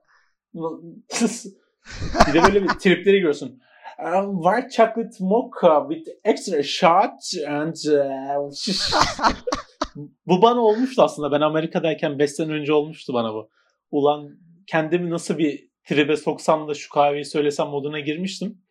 bir 2.28 2.34
de 2.34 2.44
böyle 2.44 2.64
bir 2.64 2.68
tripleri 2.68 3.16
görüyorsun. 3.16 3.62
Um, 4.00 4.42
white 4.44 4.70
chocolate 4.70 5.18
mocha 5.20 5.88
with 5.90 6.10
extra 6.24 6.64
shot 6.64 7.14
and 7.48 7.76
uh, 7.76 8.52
bu 10.28 10.42
bana 10.42 10.60
olmuştu 10.60 11.02
aslında. 11.04 11.32
Ben 11.32 11.42
Amerika'dayken 11.42 12.20
5 12.20 12.32
sene 12.32 12.52
önce 12.54 12.74
olmuştu 12.74 13.14
bana 13.14 13.34
bu. 13.34 13.50
Ulan 13.92 14.45
kendimi 14.68 15.10
nasıl 15.10 15.38
bir 15.38 15.70
tribe 15.84 16.18
soksam 16.18 16.68
da 16.68 16.74
şu 16.74 16.90
kahveyi 16.90 17.26
söylesem 17.26 17.68
moduna 17.68 18.00
girmiştim. 18.00 18.62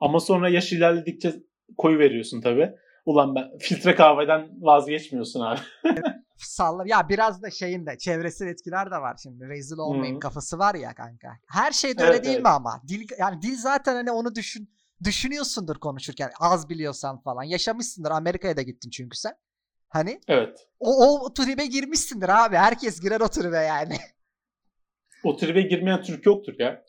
Ama 0.00 0.20
sonra 0.20 0.48
yaş 0.48 0.72
ilerledikçe 0.72 1.34
koyu 1.78 1.98
veriyorsun 1.98 2.40
tabi. 2.40 2.72
Ulan 3.06 3.34
ben 3.34 3.58
filtre 3.58 3.94
kahveden 3.94 4.48
vazgeçmiyorsun 4.60 5.40
abi. 5.40 5.60
Salla. 6.36 6.82
Ya 6.86 7.08
biraz 7.08 7.42
da 7.42 7.50
şeyin 7.50 7.86
de 7.86 7.98
çevresel 7.98 8.46
etkiler 8.46 8.90
de 8.90 8.96
var 8.96 9.16
şimdi. 9.22 9.48
Rezil 9.48 9.78
olmayın 9.78 10.14
Hı. 10.14 10.20
kafası 10.20 10.58
var 10.58 10.74
ya 10.74 10.94
kanka. 10.94 11.28
Her 11.48 11.72
şey 11.72 11.98
de 11.98 12.02
öyle 12.02 12.12
Evet, 12.12 12.24
değil 12.24 12.34
evet. 12.34 12.44
mi 12.44 12.50
ama? 12.50 12.82
Dil 12.88 13.08
yani 13.18 13.42
dil 13.42 13.56
zaten 13.56 13.94
hani 13.94 14.10
onu 14.10 14.34
düşün 14.34 14.70
düşünüyorsundur 15.04 15.76
konuşurken. 15.76 16.30
Az 16.40 16.68
biliyorsan 16.68 17.20
falan. 17.20 17.42
Yaşamışsındır. 17.42 18.10
Amerika'ya 18.10 18.56
da 18.56 18.62
gittin 18.62 18.90
çünkü 18.90 19.16
sen. 19.16 19.32
Hani 19.88 20.20
Evet. 20.28 20.68
o, 20.80 21.20
o 21.20 21.34
tribe 21.34 21.66
girmişsindir 21.66 22.44
abi. 22.44 22.56
Herkes 22.56 23.00
girer 23.00 23.20
o 23.20 23.28
tribe 23.28 23.56
yani. 23.58 23.96
O 25.24 25.36
tribe 25.36 25.62
girmeyen 25.62 26.02
Türk 26.02 26.26
yoktur 26.26 26.54
ya. 26.58 26.84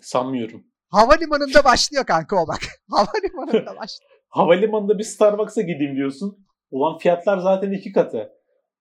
Sanmıyorum. 0.00 0.64
Havalimanında 0.88 1.64
başlıyor 1.64 2.04
kanka 2.06 2.36
o 2.36 2.48
bak. 2.48 2.60
Havalimanında 2.90 3.76
başlıyor. 3.76 4.10
Havalimanında 4.28 4.98
bir 4.98 5.04
Starbucks'a 5.04 5.60
gideyim 5.62 5.96
diyorsun. 5.96 6.46
Ulan 6.70 6.98
fiyatlar 6.98 7.38
zaten 7.38 7.72
iki 7.72 7.92
katı. 7.92 8.32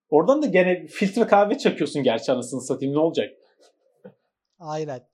Oradan 0.09 0.41
da 0.41 0.45
gene 0.45 0.87
filtre 0.87 1.27
kahve 1.27 1.57
çakıyorsun 1.57 2.03
gerçi 2.03 2.31
anasını 2.31 2.61
satayım 2.61 2.95
ne 2.95 2.99
olacak? 2.99 3.29
Aynen. 4.59 5.07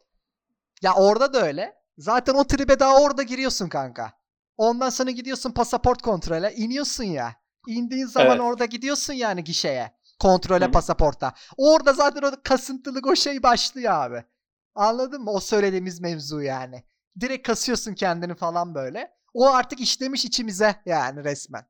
Ya 0.82 0.94
orada 0.96 1.34
da 1.34 1.42
öyle. 1.48 1.76
Zaten 1.98 2.34
o 2.34 2.44
tribe 2.44 2.80
daha 2.80 3.02
orada 3.02 3.24
giriyorsun 3.24 3.70
kanka. 3.70 4.12
Ondan 4.58 4.90
sonra 4.90 5.12
gidiyorsun 5.12 5.52
pasaport 5.52 6.02
kontrole. 6.02 6.54
iniyorsun 6.56 7.04
ya. 7.04 7.36
İndiğin 7.68 8.06
zaman 8.06 8.32
Evet. 8.32 8.42
orada 8.42 8.66
gidiyorsun 8.66 9.14
yani 9.14 9.44
gişeye. 9.44 9.92
Kontrole 10.20 10.72
pasaporta. 10.72 11.34
Orada 11.58 11.94
zaten 11.94 12.22
o 12.22 12.32
kasıntılık 12.44 13.08
o 13.08 13.16
şey 13.16 13.44
başlıyor 13.44 13.94
abi. 13.94 14.24
Anladın 14.76 15.22
mı? 15.22 15.32
O 15.32 15.40
söylediğimiz 15.40 16.02
mevzu 16.02 16.42
yani. 16.42 16.84
Direkt 17.20 17.48
kasıyorsun 17.48 17.94
kendini 17.94 18.36
falan 18.36 18.76
böyle. 18.76 19.12
O 19.34 19.48
artık 19.48 19.80
işlemiş 19.80 20.26
içimize 20.26 20.76
yani 20.86 21.24
resmen. 21.24 21.66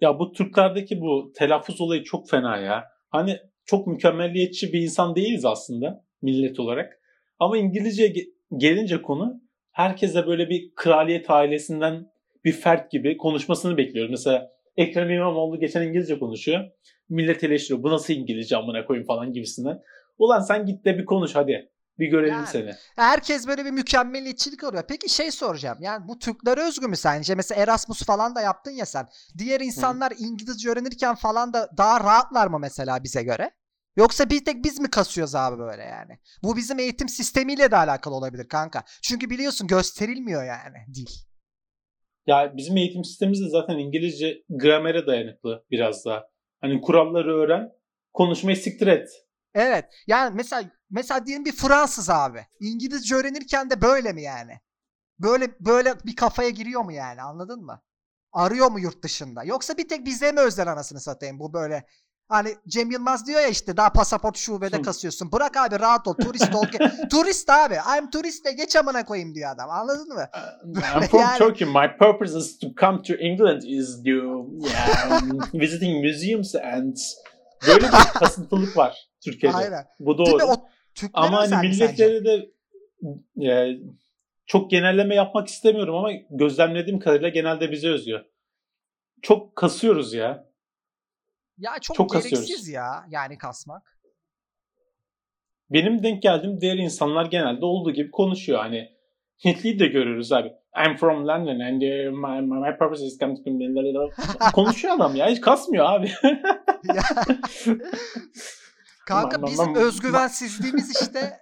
Ya 0.00 0.18
bu 0.18 0.32
Türklerdeki 0.32 1.00
bu 1.00 1.32
telaffuz 1.36 1.80
olayı 1.80 2.04
çok 2.04 2.30
fena 2.30 2.56
ya. 2.56 2.84
Hani 3.10 3.38
çok 3.64 3.86
mükemmelliyetçi 3.86 4.72
bir 4.72 4.80
insan 4.80 5.16
değiliz 5.16 5.44
aslında 5.44 6.04
millet 6.22 6.60
olarak. 6.60 7.00
Ama 7.38 7.58
İngilizce 7.58 8.12
gelince 8.56 9.02
konu 9.02 9.40
herkese 9.72 10.26
böyle 10.26 10.48
bir 10.48 10.74
kraliyet 10.74 11.30
ailesinden 11.30 12.12
bir 12.44 12.52
fert 12.52 12.90
gibi 12.90 13.16
konuşmasını 13.16 13.76
bekliyoruz. 13.76 14.10
Mesela 14.10 14.50
Ekrem 14.76 15.10
İmamoğlu 15.10 15.60
geçen 15.60 15.82
İngilizce 15.82 16.18
konuşuyor. 16.18 16.70
Millet 17.08 17.44
eleştiriyor. 17.44 17.82
Bu 17.82 17.90
nasıl 17.90 18.14
İngilizce 18.14 18.56
amına 18.56 18.84
koyayım 18.84 19.06
falan 19.06 19.32
gibisinden. 19.32 19.82
Ulan 20.18 20.40
sen 20.40 20.66
git 20.66 20.84
de 20.84 20.98
bir 20.98 21.04
konuş 21.04 21.34
hadi. 21.34 21.70
Bir 21.98 22.06
görelim 22.06 22.34
yani, 22.34 22.46
seni. 22.46 22.74
Herkes 22.96 23.46
böyle 23.46 23.64
bir 23.64 23.70
mükemmeliyetçilik 23.70 24.64
arıyor. 24.64 24.84
Peki 24.88 25.08
şey 25.08 25.30
soracağım. 25.30 25.78
Yani 25.80 26.08
bu 26.08 26.18
Türklere 26.18 26.60
özgü 26.60 26.88
mü 26.88 26.96
sence? 26.96 27.34
Mesela 27.34 27.62
Erasmus 27.62 28.02
falan 28.02 28.34
da 28.34 28.40
yaptın 28.40 28.70
ya 28.70 28.86
sen. 28.86 29.08
Diğer 29.38 29.60
insanlar 29.60 30.12
Hı. 30.12 30.24
İngilizce 30.24 30.70
öğrenirken 30.70 31.14
falan 31.14 31.52
da 31.52 31.70
daha 31.76 32.00
rahatlar 32.00 32.46
mı 32.46 32.58
mesela 32.58 33.04
bize 33.04 33.22
göre? 33.22 33.50
Yoksa 33.96 34.30
bir 34.30 34.44
tek 34.44 34.64
biz 34.64 34.80
mi 34.80 34.90
kasıyoruz 34.90 35.34
abi 35.34 35.58
böyle 35.58 35.82
yani? 35.82 36.18
Bu 36.42 36.56
bizim 36.56 36.78
eğitim 36.78 37.08
sistemiyle 37.08 37.70
de 37.70 37.76
alakalı 37.76 38.14
olabilir 38.14 38.48
kanka. 38.48 38.82
Çünkü 39.02 39.30
biliyorsun 39.30 39.66
gösterilmiyor 39.66 40.44
yani 40.44 40.76
dil. 40.94 41.10
Ya 42.26 42.56
bizim 42.56 42.76
eğitim 42.76 43.04
sistemimiz 43.04 43.40
de 43.40 43.48
zaten 43.48 43.78
İngilizce 43.78 44.42
gramere 44.48 45.06
dayanıklı 45.06 45.64
biraz 45.70 46.04
daha. 46.04 46.28
Hani 46.60 46.80
kuralları 46.80 47.36
öğren, 47.36 47.72
konuşmayı 48.12 48.56
siktir 48.56 48.86
et. 48.86 49.08
Evet. 49.54 49.84
Yani 50.06 50.34
mesela 50.36 50.70
mesela 50.90 51.26
diyelim 51.26 51.44
bir 51.44 51.52
Fransız 51.52 52.10
abi. 52.10 52.46
İngilizce 52.60 53.14
öğrenirken 53.14 53.70
de 53.70 53.82
böyle 53.82 54.12
mi 54.12 54.22
yani? 54.22 54.60
Böyle 55.18 55.48
böyle 55.60 55.94
bir 56.04 56.16
kafaya 56.16 56.50
giriyor 56.50 56.84
mu 56.84 56.92
yani? 56.92 57.22
Anladın 57.22 57.64
mı? 57.64 57.82
Arıyor 58.32 58.70
mu 58.70 58.80
yurt 58.80 59.02
dışında? 59.02 59.44
Yoksa 59.44 59.76
bir 59.76 59.88
tek 59.88 60.06
bize 60.06 60.32
mi 60.32 60.40
özel 60.40 60.72
anasını 60.72 61.00
satayım 61.00 61.38
bu 61.38 61.52
böyle 61.52 61.86
Hani 62.28 62.54
Cem 62.68 62.90
Yılmaz 62.90 63.26
diyor 63.26 63.40
ya 63.40 63.46
işte 63.46 63.76
daha 63.76 63.92
pasaport 63.92 64.36
şubede 64.36 64.82
kasıyorsun. 64.82 65.32
Bırak 65.32 65.56
abi 65.56 65.80
rahat 65.80 66.08
ol. 66.08 66.14
Turist 66.14 66.54
ol. 66.54 66.64
turist 67.10 67.50
abi. 67.50 67.74
I'm 67.74 68.10
turist 68.10 68.44
de 68.44 68.52
geç 68.52 68.76
amına 68.76 69.04
koyayım 69.04 69.34
diyor 69.34 69.50
adam. 69.50 69.70
Anladın 69.70 70.08
mı? 70.08 70.28
Uh, 70.64 70.68
I'm 70.68 71.02
from 71.10 71.20
yani... 71.20 71.38
Turkey. 71.38 71.68
My 71.68 71.96
purpose 71.98 72.38
is 72.38 72.58
to 72.58 72.66
come 72.80 73.02
to 73.02 73.14
England 73.14 73.62
is 73.62 74.02
to 74.04 74.10
yeah, 74.10 75.22
visiting 75.54 76.04
museums 76.04 76.54
and 76.54 76.96
böyle 77.66 77.86
bir 77.86 77.90
kasıntılık 78.14 78.76
var 78.76 79.08
Türkiye'de. 79.24 79.56
Aynen. 79.56 79.86
Bu 80.00 80.18
doğru. 80.18 80.44
O 80.44 80.68
ama 81.12 81.50
hani 81.50 81.68
milletleri 81.68 82.24
de 82.24 82.50
yani, 83.36 83.80
çok 84.46 84.70
genelleme 84.70 85.14
yapmak 85.14 85.48
istemiyorum 85.48 85.94
ama 85.94 86.10
gözlemlediğim 86.30 87.00
kadarıyla 87.00 87.28
genelde 87.28 87.70
bize 87.70 87.88
özgü. 87.88 88.24
Çok 89.22 89.56
kasıyoruz 89.56 90.14
ya. 90.14 90.47
Ya 91.58 91.78
çok, 91.80 91.96
çok 91.96 92.10
gereksiz 92.10 92.40
kasıyoruz. 92.40 92.68
ya 92.68 93.04
yani 93.08 93.38
kasmak. 93.38 93.98
Benim 95.70 96.02
denk 96.02 96.22
geldiğim 96.22 96.60
diğer 96.60 96.76
insanlar 96.76 97.26
genelde 97.26 97.64
olduğu 97.64 97.92
gibi 97.92 98.10
konuşuyor. 98.10 98.58
Hani 98.58 98.98
Hintliyi 99.44 99.78
de 99.78 99.86
görürüz 99.86 100.32
abi. 100.32 100.52
I'm 100.86 100.96
from 100.96 101.26
London 101.26 101.60
and 101.60 101.82
uh, 101.82 102.12
my, 102.12 102.40
my, 102.40 102.58
my 102.60 102.78
purpose 102.78 103.06
is 103.06 103.18
come 103.18 103.34
to 103.34 103.42
Konuşuyor 104.52 104.94
adam 104.94 105.16
ya. 105.16 105.28
Hiç 105.28 105.40
kasmıyor 105.40 105.84
abi. 105.86 106.12
Kanka 109.06 109.46
bizim 109.46 109.74
özgüvensizliğimiz 109.74 111.02
işte 111.02 111.40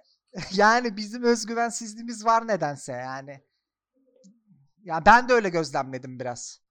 yani 0.55 0.97
bizim 0.97 1.23
özgüvensizliğimiz 1.23 2.25
var 2.25 2.47
nedense 2.47 2.91
yani. 2.93 3.41
Ya 4.83 5.05
ben 5.05 5.29
de 5.29 5.33
öyle 5.33 5.49
gözlemledim 5.49 6.19
biraz. 6.19 6.61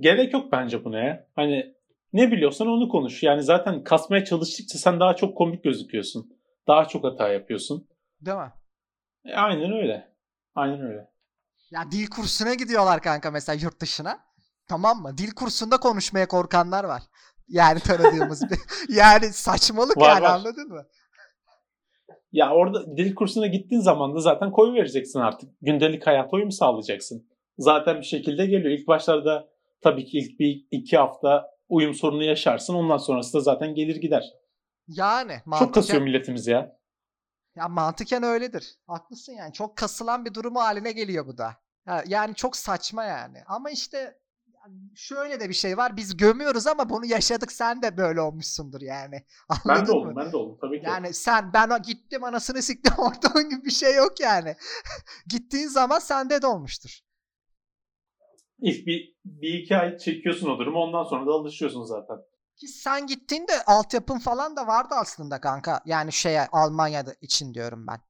Gerek 0.00 0.32
yok 0.32 0.52
bence 0.52 0.84
buna 0.84 0.98
ya. 0.98 1.26
Hani 1.36 1.74
ne 2.12 2.32
biliyorsan 2.32 2.68
onu 2.68 2.88
konuş. 2.88 3.22
Yani 3.22 3.42
zaten 3.42 3.84
kasmaya 3.84 4.24
çalıştıkça 4.24 4.78
sen 4.78 5.00
daha 5.00 5.16
çok 5.16 5.38
komik 5.38 5.64
gözüküyorsun. 5.64 6.38
Daha 6.66 6.88
çok 6.88 7.04
hata 7.04 7.28
yapıyorsun. 7.28 7.88
Değil 8.20 8.36
mi? 8.36 8.52
E, 9.24 9.34
aynen 9.34 9.72
öyle. 9.72 10.12
Aynen 10.54 10.80
öyle. 10.80 11.10
Ya 11.70 11.90
dil 11.90 12.06
kursuna 12.06 12.54
gidiyorlar 12.54 13.02
kanka 13.02 13.30
mesela 13.30 13.58
yurt 13.62 13.80
dışına. 13.80 14.18
Tamam 14.68 15.02
mı? 15.02 15.18
Dil 15.18 15.30
kursunda 15.34 15.76
konuşmaya 15.76 16.28
korkanlar 16.28 16.84
var. 16.84 17.02
Yani 17.48 17.80
tanıdığımız 17.80 18.50
bir. 18.50 18.58
yani 18.96 19.24
saçmalık 19.32 19.96
var, 19.96 20.08
yani 20.08 20.22
var. 20.22 20.30
anladın 20.30 20.68
mı? 20.68 20.86
Ya 22.32 22.50
orada 22.50 22.96
dil 22.96 23.14
kursuna 23.14 23.46
gittiğin 23.46 23.80
zaman 23.80 24.14
da 24.14 24.20
zaten 24.20 24.52
koyu 24.52 24.74
vereceksin 24.74 25.20
artık. 25.20 25.50
Gündelik 25.62 26.06
hayata 26.06 26.36
uyum 26.36 26.50
sağlayacaksın. 26.50 27.28
Zaten 27.58 28.00
bir 28.00 28.06
şekilde 28.06 28.46
geliyor. 28.46 28.78
İlk 28.78 28.88
başlarda 28.88 29.48
tabii 29.80 30.04
ki 30.04 30.18
ilk 30.18 30.40
bir 30.40 30.66
iki 30.70 30.96
hafta 30.96 31.57
uyum 31.68 31.94
sorunu 31.94 32.24
yaşarsın. 32.24 32.74
Ondan 32.74 32.96
sonrası 32.96 33.34
da 33.34 33.40
zaten 33.40 33.74
gelir 33.74 33.96
gider. 33.96 34.24
Yani. 34.88 35.42
Mantıken, 35.44 35.66
Çok 35.66 35.74
kasıyor 35.74 36.02
milletimiz 36.02 36.46
ya. 36.46 36.78
Ya 37.56 37.68
mantıken 37.68 38.22
öyledir. 38.22 38.78
Haklısın 38.86 39.32
yani. 39.32 39.52
Çok 39.52 39.76
kasılan 39.76 40.24
bir 40.24 40.34
durumu 40.34 40.60
haline 40.60 40.92
geliyor 40.92 41.26
bu 41.26 41.38
da. 41.38 41.56
Yani 42.06 42.34
çok 42.34 42.56
saçma 42.56 43.04
yani. 43.04 43.42
Ama 43.46 43.70
işte 43.70 44.18
şöyle 44.94 45.40
de 45.40 45.48
bir 45.48 45.54
şey 45.54 45.76
var. 45.76 45.96
Biz 45.96 46.16
gömüyoruz 46.16 46.66
ama 46.66 46.90
bunu 46.90 47.06
yaşadık. 47.06 47.52
Sen 47.52 47.82
de 47.82 47.96
böyle 47.96 48.20
olmuşsundur 48.20 48.80
yani. 48.80 49.24
Anladın 49.48 49.68
ben 49.68 49.86
de 49.86 49.92
oldum. 49.92 50.16
Ben 50.16 50.32
de 50.32 50.36
oldum. 50.36 50.58
Tabii 50.60 50.80
ki. 50.80 50.86
Yani 50.86 51.14
sen 51.14 51.52
ben 51.52 51.82
gittim 51.82 52.24
anasını 52.24 52.62
siktim 52.62 52.94
ortadan 52.98 53.50
gibi 53.50 53.64
bir 53.64 53.70
şey 53.70 53.94
yok 53.94 54.20
yani. 54.20 54.56
Gittiğin 55.26 55.68
zaman 55.68 55.98
sende 55.98 56.42
de 56.42 56.46
olmuştur. 56.46 57.00
İlk 58.60 58.86
bir, 58.86 59.16
bir 59.24 59.54
iki 59.54 59.76
ay 59.76 59.98
çekiyorsun 59.98 60.50
o 60.50 60.58
durumu 60.58 60.78
ondan 60.78 61.04
sonra 61.04 61.26
da 61.26 61.30
alışıyorsun 61.30 61.84
zaten. 61.84 62.16
Ki 62.56 62.68
sen 62.68 63.06
gittiğinde 63.06 63.52
altyapın 63.66 64.18
falan 64.18 64.56
da 64.56 64.66
vardı 64.66 64.94
aslında 64.98 65.40
kanka. 65.40 65.80
Yani 65.86 66.12
şeye 66.12 66.46
Almanya'da 66.52 67.14
için 67.20 67.54
diyorum 67.54 67.86
ben. 67.86 68.00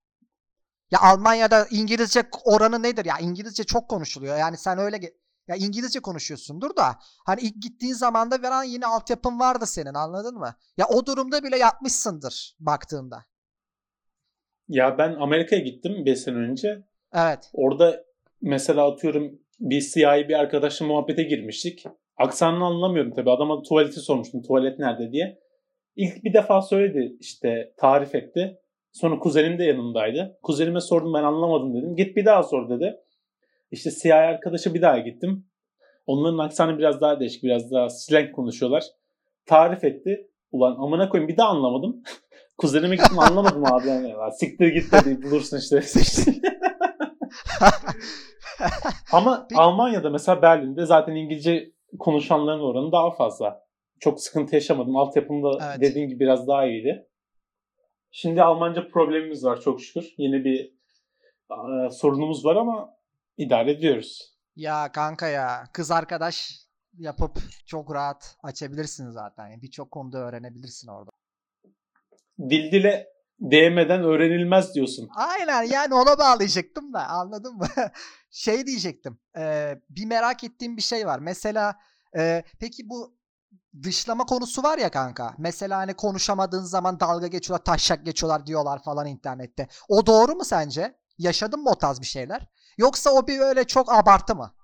Ya 0.91 0.99
Almanya'da 1.01 1.67
İngilizce 1.71 2.23
oranı 2.45 2.83
nedir? 2.83 3.05
Ya 3.05 3.19
İngilizce 3.19 3.65
çok 3.65 3.89
konuşuluyor. 3.89 4.39
Yani 4.39 4.57
sen 4.57 4.79
öyle 4.79 5.01
ya 5.49 5.57
İngilizce 5.57 6.01
konuşuyorsundur 6.01 6.77
da 6.77 6.99
hani 7.27 7.41
ilk 7.41 7.63
gittiğin 7.63 7.95
zaman 7.95 8.31
da 8.31 8.43
veren 8.43 8.63
yine 8.63 8.87
altyapın 8.87 9.39
vardı 9.41 9.67
senin 9.67 9.95
anladın 9.95 10.39
mı? 10.39 10.55
Ya 10.77 10.87
o 10.89 11.07
durumda 11.07 11.45
bile 11.45 11.59
yapmışsındır 11.59 12.57
baktığında. 12.61 13.25
Ya 14.69 14.99
ben 14.99 15.15
Amerika'ya 15.15 15.63
gittim 15.63 16.07
5 16.07 16.19
sene 16.19 16.37
önce. 16.37 16.83
Evet. 17.13 17.51
Orada 17.53 18.05
mesela 18.43 18.93
atıyorum 18.93 19.39
bir 19.61 19.81
siyahi 19.81 20.29
bir 20.29 20.35
arkadaşla 20.35 20.87
muhabbete 20.87 21.23
girmiştik. 21.23 21.85
Aksanını 22.17 22.65
anlamıyorum 22.65 23.13
tabii. 23.15 23.31
Adama 23.31 23.63
tuvaleti 23.63 24.01
sormuştum. 24.01 24.43
Tuvalet 24.43 24.79
nerede 24.79 25.13
diye. 25.13 25.39
İlk 25.97 26.25
bir 26.25 26.33
defa 26.33 26.63
söyledi 26.63 27.17
işte 27.21 27.75
tarif 27.77 28.15
etti. 28.15 28.59
Sonra 28.93 29.19
kuzenim 29.19 29.59
de 29.59 29.65
yanındaydı. 29.65 30.39
Kuzenime 30.43 30.81
sordum 30.81 31.15
ben 31.15 31.23
anlamadım 31.23 31.75
dedim. 31.75 31.97
Git 31.97 32.17
bir 32.17 32.25
daha 32.25 32.43
sor 32.43 32.71
dedi. 32.71 32.97
İşte 33.71 33.91
siyahi 33.91 34.27
arkadaşa 34.27 34.75
bir 34.75 34.83
daha 34.83 34.99
gittim. 34.99 35.47
Onların 36.07 36.39
aksanı 36.39 36.79
biraz 36.79 37.01
daha 37.01 37.21
değişik. 37.21 37.43
Biraz 37.43 37.71
daha 37.71 37.89
slang 37.89 38.33
konuşuyorlar. 38.33 38.85
Tarif 39.47 39.85
etti. 39.85 40.31
Ulan 40.53 40.77
amına 40.79 41.09
koyayım 41.09 41.29
bir 41.29 41.37
daha 41.37 41.49
anlamadım. 41.49 42.03
Kuzenime 42.59 42.97
gittim 42.97 43.19
anlamadım 43.19 43.65
abi. 43.65 43.89
Yani. 43.89 44.15
Siktir 44.39 44.69
git 44.69 44.93
dedi 44.93 45.23
bulursun 45.23 45.59
işte. 45.59 45.83
Ama 49.13 49.47
Peki. 49.51 49.61
Almanya'da 49.61 50.11
mesela 50.11 50.43
Berlin'de 50.43 50.87
zaten 50.87 51.15
İngilizce 51.15 51.73
konuşanların 51.99 52.61
oranı 52.61 52.93
daha 52.93 53.11
fazla. 53.11 53.69
Çok 54.01 54.21
sıkıntı 54.21 54.55
yaşamadım. 54.55 54.97
Altyapım 54.97 55.43
evet. 55.47 55.81
dediğim 55.81 56.09
gibi 56.09 56.21
biraz 56.21 56.49
daha 56.49 56.67
iyiydi. 56.67 57.09
Şimdi 58.11 58.43
Almanca 58.43 58.89
problemimiz 58.89 59.45
var 59.45 59.61
çok 59.61 59.81
şükür. 59.81 60.15
Yeni 60.19 60.45
bir 60.45 60.73
e, 61.51 61.91
sorunumuz 61.91 62.45
var 62.45 62.57
ama 62.57 62.95
idare 63.37 63.71
ediyoruz. 63.71 64.39
Ya 64.57 64.93
kanka 64.93 65.29
ya 65.29 65.65
kız 65.73 65.91
arkadaş 65.91 66.51
yapıp 66.99 67.39
çok 67.67 67.95
rahat 67.95 68.37
açabilirsin 68.43 69.11
zaten. 69.11 69.49
Yani 69.49 69.63
Birçok 69.63 69.91
konuda 69.91 70.19
öğrenebilirsin 70.19 70.89
orada. 70.89 71.11
Dil 72.39 72.73
dile 72.73 73.07
değmeden 73.41 74.03
öğrenilmez 74.03 74.75
diyorsun. 74.75 75.09
Aynen 75.17 75.63
yani 75.63 75.95
ona 75.95 76.19
bağlayacaktım 76.19 76.93
da 76.93 77.07
anladın 77.07 77.57
mı? 77.57 77.67
şey 78.31 78.67
diyecektim. 78.67 79.19
E, 79.39 79.75
bir 79.91 80.07
merak 80.07 80.45
ettiğim 80.45 80.77
bir 80.77 80.83
şey 80.83 81.07
var. 81.07 81.19
Mesela 81.19 81.77
e, 82.17 82.43
peki 82.61 82.89
bu 82.89 83.19
dışlama 83.83 84.27
konusu 84.27 84.63
var 84.63 84.79
ya 84.79 84.91
kanka. 84.91 85.35
Mesela 85.39 85.79
hani 85.79 85.95
konuşamadığın 85.95 86.63
zaman 86.63 87.01
dalga 87.01 87.27
geçiyorlar, 87.27 87.65
taşak 87.65 88.05
geçiyorlar 88.05 88.47
diyorlar 88.47 88.83
falan 88.83 89.07
internette. 89.07 89.69
O 89.89 90.07
doğru 90.07 90.35
mu 90.35 90.45
sence? 90.45 90.95
Yaşadın 91.19 91.61
mı 91.61 91.71
o 91.71 91.79
tarz 91.79 92.01
bir 92.01 92.07
şeyler? 92.07 92.47
Yoksa 92.79 93.11
o 93.11 93.27
bir 93.27 93.39
öyle 93.39 93.65
çok 93.65 93.93
abartı 93.93 94.35
mı? 94.35 94.55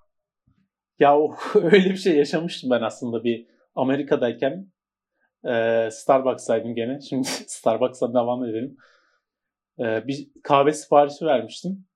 Ya 0.99 1.17
öyle 1.55 1.89
bir 1.89 1.97
şey 1.97 2.17
yaşamıştım 2.17 2.69
ben 2.69 2.81
aslında 2.81 3.23
bir 3.23 3.47
Amerika'dayken 3.75 4.71
e, 5.45 5.89
Starbucks'taydım 5.91 6.75
gene. 6.75 7.01
Şimdi 7.09 7.27
Starbucks'a 7.27 8.13
devam 8.13 8.43
edelim. 8.43 8.77
E, 9.79 10.07
bir 10.07 10.27
kahve 10.43 10.73
siparişi 10.73 11.25
vermiştim. 11.25 11.87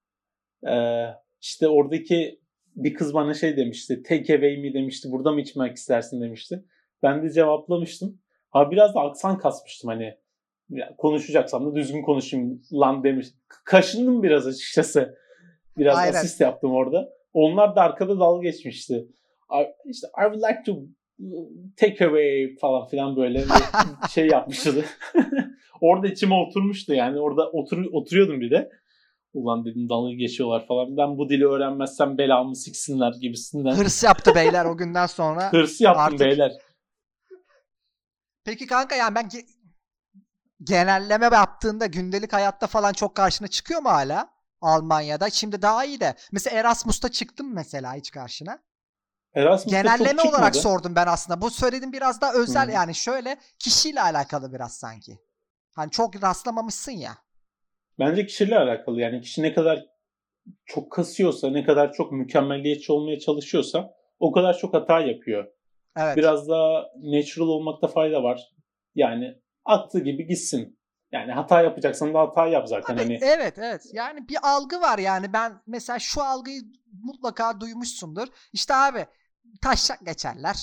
E, 0.67 1.05
işte 1.41 1.67
oradaki 1.67 2.39
bir 2.75 2.93
kız 2.93 3.13
bana 3.13 3.33
şey 3.33 3.57
demişti. 3.57 4.03
Take 4.03 4.35
away 4.35 4.57
mi 4.57 4.73
demişti. 4.73 5.11
Burada 5.11 5.31
mı 5.31 5.41
içmek 5.41 5.77
istersin 5.77 6.21
demişti. 6.21 6.63
Ben 7.03 7.23
de 7.23 7.29
cevaplamıştım. 7.29 8.19
Ha 8.49 8.71
biraz 8.71 8.95
da 8.95 8.99
aksan 8.99 9.37
kasmıştım 9.37 9.89
hani. 9.89 10.17
Konuşacaksam 10.97 11.71
da 11.71 11.75
düzgün 11.75 12.01
konuşayım 12.01 12.61
lan 12.73 13.03
demiş. 13.03 13.27
Kaşındım 13.47 14.23
biraz 14.23 14.47
açıkçası. 14.47 15.17
Biraz 15.77 15.97
Aynen. 15.97 16.13
asist 16.13 16.41
yaptım 16.41 16.71
orada. 16.71 17.09
Onlar 17.33 17.75
da 17.75 17.81
arkada 17.81 18.19
dalga 18.19 18.43
geçmişti. 18.43 19.07
İşte 19.85 20.07
I 20.07 20.23
would 20.23 20.43
like 20.43 20.63
to 20.65 20.81
take 21.77 22.05
away 22.05 22.55
falan 22.61 22.87
filan 22.87 23.15
böyle 23.15 23.39
bir 23.39 24.09
şey 24.09 24.27
yapmıştı. 24.27 24.85
orada 25.81 26.07
içime 26.07 26.35
oturmuştu 26.35 26.93
yani. 26.93 27.19
Orada 27.19 27.51
otur, 27.51 27.85
oturuyordum 27.91 28.41
bir 28.41 28.51
de. 28.51 28.69
Ulan 29.33 29.65
dedim 29.65 29.89
dalga 29.89 30.13
geçiyorlar 30.13 30.67
falan. 30.67 30.97
Ben 30.97 31.17
bu 31.17 31.29
dili 31.29 31.47
öğrenmezsem 31.47 32.17
belamı 32.17 32.55
siksinler 32.55 33.13
gibisinden. 33.21 33.71
Hırs 33.71 34.03
yaptı 34.03 34.35
beyler 34.35 34.65
o 34.65 34.77
günden 34.77 35.05
sonra. 35.05 35.51
Hırs 35.53 35.81
yaptım 35.81 36.03
artık... 36.03 36.19
beyler. 36.19 36.51
Peki 38.45 38.67
kanka 38.67 38.95
yani 38.95 39.15
ben 39.15 39.29
genelleme 40.63 41.25
yaptığında 41.25 41.85
gündelik 41.85 42.33
hayatta 42.33 42.67
falan 42.67 42.93
çok 42.93 43.15
karşına 43.15 43.47
çıkıyor 43.47 43.81
mu 43.81 43.89
hala? 43.89 44.29
Almanya'da. 44.61 45.29
Şimdi 45.29 45.61
daha 45.61 45.85
iyi 45.85 45.99
de. 45.99 46.15
Mesela 46.31 46.59
Erasmus'ta 46.59 47.09
çıktım 47.09 47.53
mesela 47.53 47.93
hiç 47.93 48.11
karşına. 48.11 48.59
Erasmus'ta 49.35 49.81
Genelleme 49.81 50.21
olarak 50.21 50.55
sordum 50.55 50.95
ben 50.95 51.07
aslında. 51.07 51.41
Bu 51.41 51.49
söylediğim 51.49 51.93
biraz 51.93 52.21
daha 52.21 52.33
özel 52.33 52.65
hmm. 52.65 52.73
yani 52.73 52.95
şöyle 52.95 53.37
kişiyle 53.59 54.01
alakalı 54.01 54.53
biraz 54.53 54.77
sanki. 54.77 55.19
Hani 55.75 55.91
çok 55.91 56.23
rastlamamışsın 56.23 56.91
ya. 56.91 57.17
Bence 57.99 58.25
kişiyle 58.25 58.59
alakalı. 58.59 59.01
Yani 59.01 59.21
kişi 59.21 59.43
ne 59.43 59.53
kadar 59.53 59.85
çok 60.65 60.91
kasıyorsa, 60.91 61.49
ne 61.49 61.63
kadar 61.63 61.93
çok 61.93 62.11
mükemmeliyetçi 62.11 62.91
olmaya 62.91 63.19
çalışıyorsa 63.19 63.93
o 64.19 64.31
kadar 64.31 64.57
çok 64.57 64.73
hata 64.73 64.99
yapıyor. 64.99 65.47
Evet. 65.97 66.17
Biraz 66.17 66.49
daha 66.49 66.85
natural 66.95 67.47
olmakta 67.47 67.87
fayda 67.87 68.23
var. 68.23 68.53
Yani 68.95 69.35
attığı 69.65 69.99
gibi 69.99 70.27
gitsin. 70.27 70.79
Yani 71.11 71.31
hata 71.31 71.61
yapacaksan 71.61 72.13
da 72.13 72.19
hata 72.19 72.47
yap 72.47 72.67
zaten. 72.67 72.93
Abi, 72.93 73.01
hani... 73.01 73.19
Evet 73.21 73.53
evet. 73.57 73.81
Yani 73.93 74.27
bir 74.27 74.37
algı 74.43 74.81
var 74.81 74.99
yani. 74.99 75.33
Ben 75.33 75.61
mesela 75.67 75.99
şu 75.99 76.23
algıyı 76.23 76.61
mutlaka 77.03 77.59
duymuşsundur. 77.61 78.27
İşte 78.53 78.75
abi 78.75 79.05
taşak 79.61 80.05
geçerler. 80.05 80.55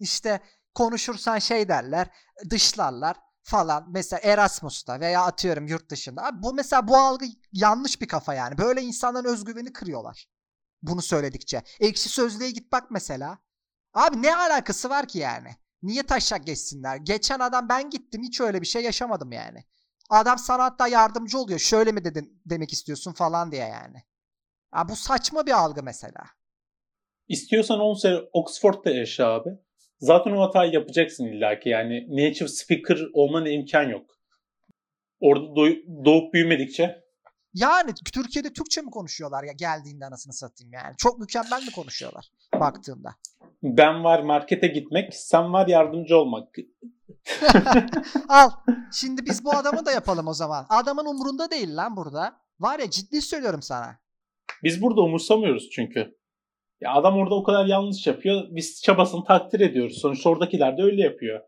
İşte 0.00 0.40
konuşursan 0.74 1.38
şey 1.38 1.68
derler. 1.68 2.06
Dışlarlar 2.50 3.16
falan. 3.44 3.86
Mesela 3.90 4.20
Erasmus'ta 4.20 5.00
veya 5.00 5.22
atıyorum 5.22 5.66
yurt 5.66 5.90
dışında. 5.90 6.26
Abi 6.26 6.42
bu 6.42 6.54
mesela 6.54 6.88
bu 6.88 6.96
algı 6.96 7.26
yanlış 7.52 8.00
bir 8.00 8.08
kafa 8.08 8.34
yani. 8.34 8.58
Böyle 8.58 8.82
insanların 8.82 9.32
özgüveni 9.32 9.72
kırıyorlar. 9.72 10.26
Bunu 10.82 11.02
söyledikçe. 11.02 11.62
Ekşi 11.80 12.08
sözlüğe 12.08 12.50
git 12.50 12.72
bak 12.72 12.90
mesela. 12.90 13.38
Abi 13.94 14.22
ne 14.22 14.36
alakası 14.36 14.90
var 14.90 15.08
ki 15.08 15.18
yani? 15.18 15.48
Niye 15.82 16.02
taşak 16.02 16.46
geçsinler? 16.46 16.96
Geçen 16.96 17.38
adam 17.38 17.68
ben 17.68 17.90
gittim 17.90 18.22
hiç 18.22 18.40
öyle 18.40 18.60
bir 18.60 18.66
şey 18.66 18.82
yaşamadım 18.82 19.32
yani. 19.32 19.64
Adam 20.10 20.38
sana 20.38 20.64
hatta 20.64 20.88
yardımcı 20.88 21.38
oluyor. 21.38 21.58
Şöyle 21.58 21.92
mi 21.92 22.04
dedin 22.04 22.42
demek 22.46 22.72
istiyorsun 22.72 23.12
falan 23.12 23.52
diye 23.52 23.66
yani. 23.66 24.02
Ya 24.74 24.88
bu 24.88 24.96
saçma 24.96 25.46
bir 25.46 25.52
algı 25.52 25.82
mesela. 25.82 26.24
İstiyorsan 27.28 27.80
10 27.80 27.94
sene 27.94 28.18
Oxford'da 28.32 28.90
yaşa 28.90 29.26
abi. 29.26 29.50
Zaten 29.98 30.30
o 30.30 30.40
hatayı 30.40 30.72
yapacaksın 30.72 31.26
illaki. 31.26 31.68
Yani 31.68 32.06
native 32.10 32.48
speaker 32.48 32.98
olmanın 33.12 33.46
imkan 33.46 33.82
yok. 33.82 34.10
Orada 35.20 35.46
doğup 36.04 36.34
büyümedikçe. 36.34 37.04
Yani 37.54 37.90
Türkiye'de 38.14 38.52
Türkçe 38.52 38.80
mi 38.80 38.90
konuşuyorlar 38.90 39.44
ya 39.44 39.52
geldiğinde 39.52 40.06
anasını 40.06 40.32
satayım 40.32 40.72
yani. 40.72 40.94
Çok 40.98 41.18
mükemmel 41.18 41.62
mi 41.62 41.70
konuşuyorlar 41.74 42.30
baktığında. 42.60 43.14
Ben 43.62 44.04
var 44.04 44.22
markete 44.22 44.66
gitmek, 44.66 45.14
sen 45.14 45.52
var 45.52 45.66
yardımcı 45.66 46.16
olmak. 46.16 46.54
Al. 48.28 48.50
Şimdi 48.92 49.26
biz 49.26 49.44
bu 49.44 49.52
adamı 49.52 49.86
da 49.86 49.92
yapalım 49.92 50.28
o 50.28 50.34
zaman. 50.34 50.66
Adamın 50.68 51.06
umurunda 51.06 51.50
değil 51.50 51.76
lan 51.76 51.96
burada. 51.96 52.36
Var 52.60 52.78
ya 52.78 52.90
ciddi 52.90 53.22
söylüyorum 53.22 53.62
sana. 53.62 53.98
Biz 54.62 54.82
burada 54.82 55.00
umursamıyoruz 55.00 55.70
çünkü. 55.70 56.16
Ya 56.84 56.92
adam 56.92 57.16
orada 57.16 57.34
o 57.34 57.42
kadar 57.42 57.66
yanlış 57.66 58.06
yapıyor. 58.06 58.42
Biz 58.50 58.82
çabasını 58.82 59.24
takdir 59.24 59.60
ediyoruz. 59.60 59.98
Sonuçta 60.00 60.30
oradakiler 60.30 60.78
de 60.78 60.82
öyle 60.82 61.02
yapıyor. 61.02 61.40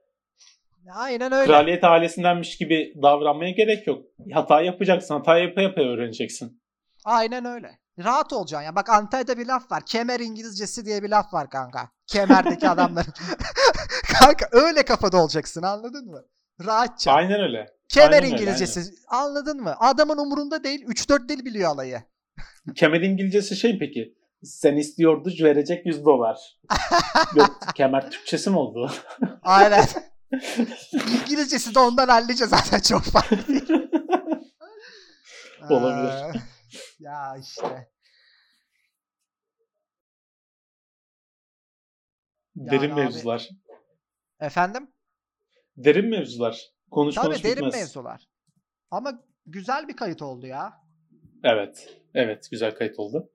Aynen 0.94 1.32
öyle. 1.32 1.46
Kraliyet 1.46 1.84
ailesindenmiş 1.84 2.56
gibi 2.56 2.94
davranmaya 3.02 3.50
gerek 3.50 3.86
yok. 3.86 4.04
Hata 4.32 4.60
yapacaksın. 4.60 5.14
Hata 5.14 5.38
yapa 5.38 5.62
yapa 5.62 5.80
öğreneceksin. 5.80 6.62
Aynen 7.04 7.44
öyle. 7.44 7.78
Rahat 8.04 8.32
olacaksın 8.32 8.66
ya. 8.66 8.76
Bak 8.76 8.90
Antalya'da 8.90 9.38
bir 9.38 9.46
laf 9.46 9.72
var. 9.72 9.82
Kemer 9.86 10.20
İngilizcesi 10.20 10.86
diye 10.86 11.02
bir 11.02 11.08
laf 11.08 11.34
var 11.34 11.50
kanka. 11.50 11.90
Kemerdeki 12.06 12.68
adamların. 12.68 13.12
kanka 14.20 14.48
öyle 14.52 14.82
kafada 14.82 15.22
olacaksın 15.22 15.62
anladın 15.62 16.10
mı? 16.10 16.22
Rahatça. 16.66 17.12
Aynen 17.12 17.40
öyle. 17.40 17.66
Kemer 17.88 18.22
aynen 18.22 18.32
İngilizcesi. 18.32 18.80
Öyle, 18.80 18.90
anladın 19.08 19.62
mı? 19.62 19.74
Adamın 19.78 20.18
umurunda 20.18 20.64
değil. 20.64 20.84
3-4 20.84 21.28
dil 21.28 21.44
biliyor 21.44 21.70
alayı. 21.70 22.02
Kemer 22.74 23.00
İngilizcesi 23.00 23.56
şey 23.56 23.78
peki? 23.78 24.15
Sen 24.42 24.76
istiyordu 24.76 25.30
verecek 25.40 25.86
100 25.86 26.04
dolar. 26.04 26.58
Yok 27.36 27.60
kemer 27.74 28.10
Türkçesi 28.10 28.50
mi 28.50 28.58
oldu? 28.58 28.92
Aynen. 29.42 29.84
İngilizcesi 30.92 31.74
de 31.74 31.78
ondan 31.78 32.08
hallice 32.08 32.46
zaten 32.46 32.80
çok 32.80 33.02
farklı. 33.02 33.36
Olabilir. 35.70 36.40
ya 36.98 37.36
işte. 37.40 37.90
Derin 42.56 42.88
yani 42.88 42.94
mevzular. 42.94 43.48
Abi, 43.50 44.46
efendim? 44.46 44.90
Derin 45.76 46.10
mevzular. 46.10 46.72
Konuş 46.90 47.14
Tabii 47.14 47.26
konuş 47.26 47.44
derin 47.44 47.68
mevzular. 47.68 48.28
Ama 48.90 49.24
güzel 49.46 49.88
bir 49.88 49.96
kayıt 49.96 50.22
oldu 50.22 50.46
ya. 50.46 50.72
Evet. 51.44 51.96
Evet 52.14 52.48
güzel 52.50 52.74
kayıt 52.74 52.98
oldu. 52.98 53.30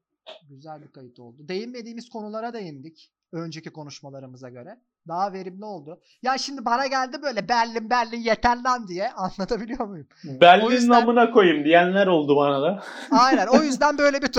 Güzel 0.49 0.81
bir 0.81 0.91
kayıt 0.91 1.19
oldu. 1.19 1.47
Değinmediğimiz 1.47 2.09
konulara 2.09 2.53
değindik. 2.53 3.11
Önceki 3.31 3.69
konuşmalarımıza 3.69 4.49
göre. 4.49 4.77
Daha 5.07 5.33
verimli 5.33 5.65
oldu. 5.65 6.01
Ya 6.21 6.37
şimdi 6.37 6.65
bana 6.65 6.87
geldi 6.87 7.21
böyle 7.21 7.49
Berlin 7.49 7.89
Berlin 7.89 8.19
yeter 8.19 8.57
lan 8.63 8.87
diye 8.87 9.11
anlatabiliyor 9.15 9.87
muyum? 9.87 10.07
Berlin 10.23 10.69
yüzden... 10.69 10.89
namına 10.89 11.31
koyayım 11.31 11.65
diyenler 11.65 12.07
oldu 12.07 12.35
bana 12.35 12.61
da. 12.61 12.83
Aynen 13.11 13.47
o 13.47 13.63
yüzden 13.63 13.97
böyle 13.97 14.21
bir 14.21 14.31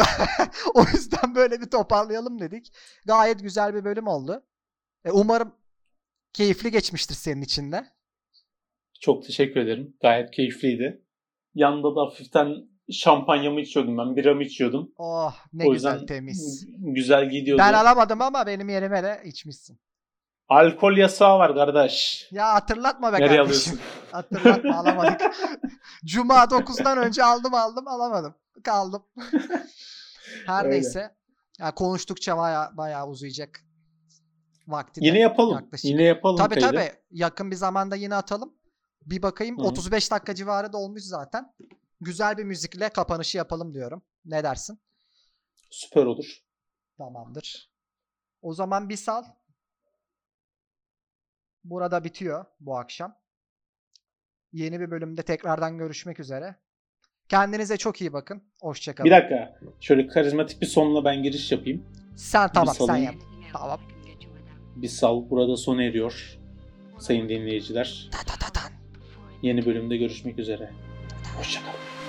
o 0.74 0.80
yüzden 0.92 1.34
böyle 1.34 1.60
bir 1.60 1.70
toparlayalım 1.70 2.40
dedik. 2.40 2.72
Gayet 3.06 3.40
güzel 3.40 3.74
bir 3.74 3.84
bölüm 3.84 4.06
oldu. 4.06 4.42
E, 5.04 5.10
umarım 5.10 5.54
keyifli 6.32 6.70
geçmiştir 6.70 7.14
senin 7.14 7.42
için 7.42 7.72
de. 7.72 7.86
Çok 9.00 9.26
teşekkür 9.26 9.60
ederim. 9.60 9.96
Gayet 10.02 10.30
keyifliydi. 10.30 11.04
Yanında 11.54 11.96
da 11.96 12.00
hafiften 12.00 12.71
şampanyamı 12.92 13.60
içiyordum 13.60 13.98
ben. 13.98 14.16
Biramı 14.16 14.42
içiyordum. 14.42 14.92
Oh 14.98 15.34
ne 15.52 15.64
o 15.66 15.72
güzel 15.72 16.06
temiz. 16.06 16.66
Güzel 16.78 17.30
gidiyordu. 17.30 17.62
Ben 17.62 17.72
alamadım 17.72 18.22
ama 18.22 18.46
benim 18.46 18.68
yerime 18.68 19.02
de 19.02 19.22
içmişsin. 19.24 19.78
Alkol 20.48 20.96
yasağı 20.96 21.38
var 21.38 21.54
kardeş. 21.54 22.28
Ya 22.30 22.54
hatırlatma 22.54 23.12
be 23.12 23.16
Nereye 23.16 23.36
kardeşim. 23.36 23.42
alıyorsun? 23.42 23.80
hatırlatma 24.12 24.76
alamadık. 24.76 25.20
Cuma 26.04 26.34
9'dan 26.34 26.98
önce 26.98 27.24
aldım 27.24 27.54
aldım 27.54 27.88
alamadım. 27.88 28.34
Kaldım. 28.64 29.02
Her 30.46 30.64
Öyle. 30.64 30.74
neyse. 30.74 31.16
Ya 31.58 31.74
konuştukça 31.74 32.36
baya 32.36 32.70
baya 32.74 33.08
uzayacak. 33.08 33.60
Vakti 34.68 35.00
yine 35.04 35.18
yapalım. 35.18 35.54
Yaklaşık. 35.54 35.84
Yine 35.84 36.02
yapalım. 36.02 36.36
Tabii 36.36 36.60
tabii. 36.60 36.92
Yakın 37.10 37.50
bir 37.50 37.56
zamanda 37.56 37.96
yine 37.96 38.14
atalım. 38.14 38.54
Bir 39.06 39.22
bakayım. 39.22 39.58
Hı. 39.58 39.62
35 39.62 40.10
dakika 40.10 40.34
civarı 40.34 40.72
da 40.72 40.78
olmuş 40.78 41.02
zaten 41.02 41.52
güzel 42.04 42.38
bir 42.38 42.44
müzikle 42.44 42.88
kapanışı 42.88 43.38
yapalım 43.38 43.74
diyorum. 43.74 44.02
Ne 44.24 44.44
dersin? 44.44 44.80
Süper 45.70 46.04
olur. 46.04 46.42
Tamamdır. 46.98 47.70
O 48.42 48.54
zaman 48.54 48.88
bir 48.88 48.96
sal. 48.96 49.24
Burada 51.64 52.04
bitiyor 52.04 52.44
bu 52.60 52.78
akşam. 52.78 53.16
Yeni 54.52 54.80
bir 54.80 54.90
bölümde 54.90 55.22
tekrardan 55.22 55.78
görüşmek 55.78 56.20
üzere. 56.20 56.56
Kendinize 57.28 57.76
çok 57.76 58.00
iyi 58.00 58.12
bakın. 58.12 58.42
Hoşçakalın. 58.60 59.10
Bir 59.10 59.16
dakika. 59.16 59.60
Şöyle 59.80 60.06
karizmatik 60.06 60.60
bir 60.60 60.66
sonla 60.66 61.04
ben 61.04 61.22
giriş 61.22 61.52
yapayım. 61.52 61.86
Sen 62.16 62.52
tamam 62.52 62.74
sen 62.74 62.96
yap. 62.96 63.14
Tamam. 63.52 63.80
Bir 64.76 64.88
sal 64.88 65.30
burada 65.30 65.56
sona 65.56 65.82
eriyor. 65.82 66.38
Sayın 66.98 67.28
dinleyiciler. 67.28 68.10
Yeni 69.42 69.66
bölümde 69.66 69.96
görüşmek 69.96 70.38
üzere. 70.38 70.72
Hoşçakalın. 71.38 72.01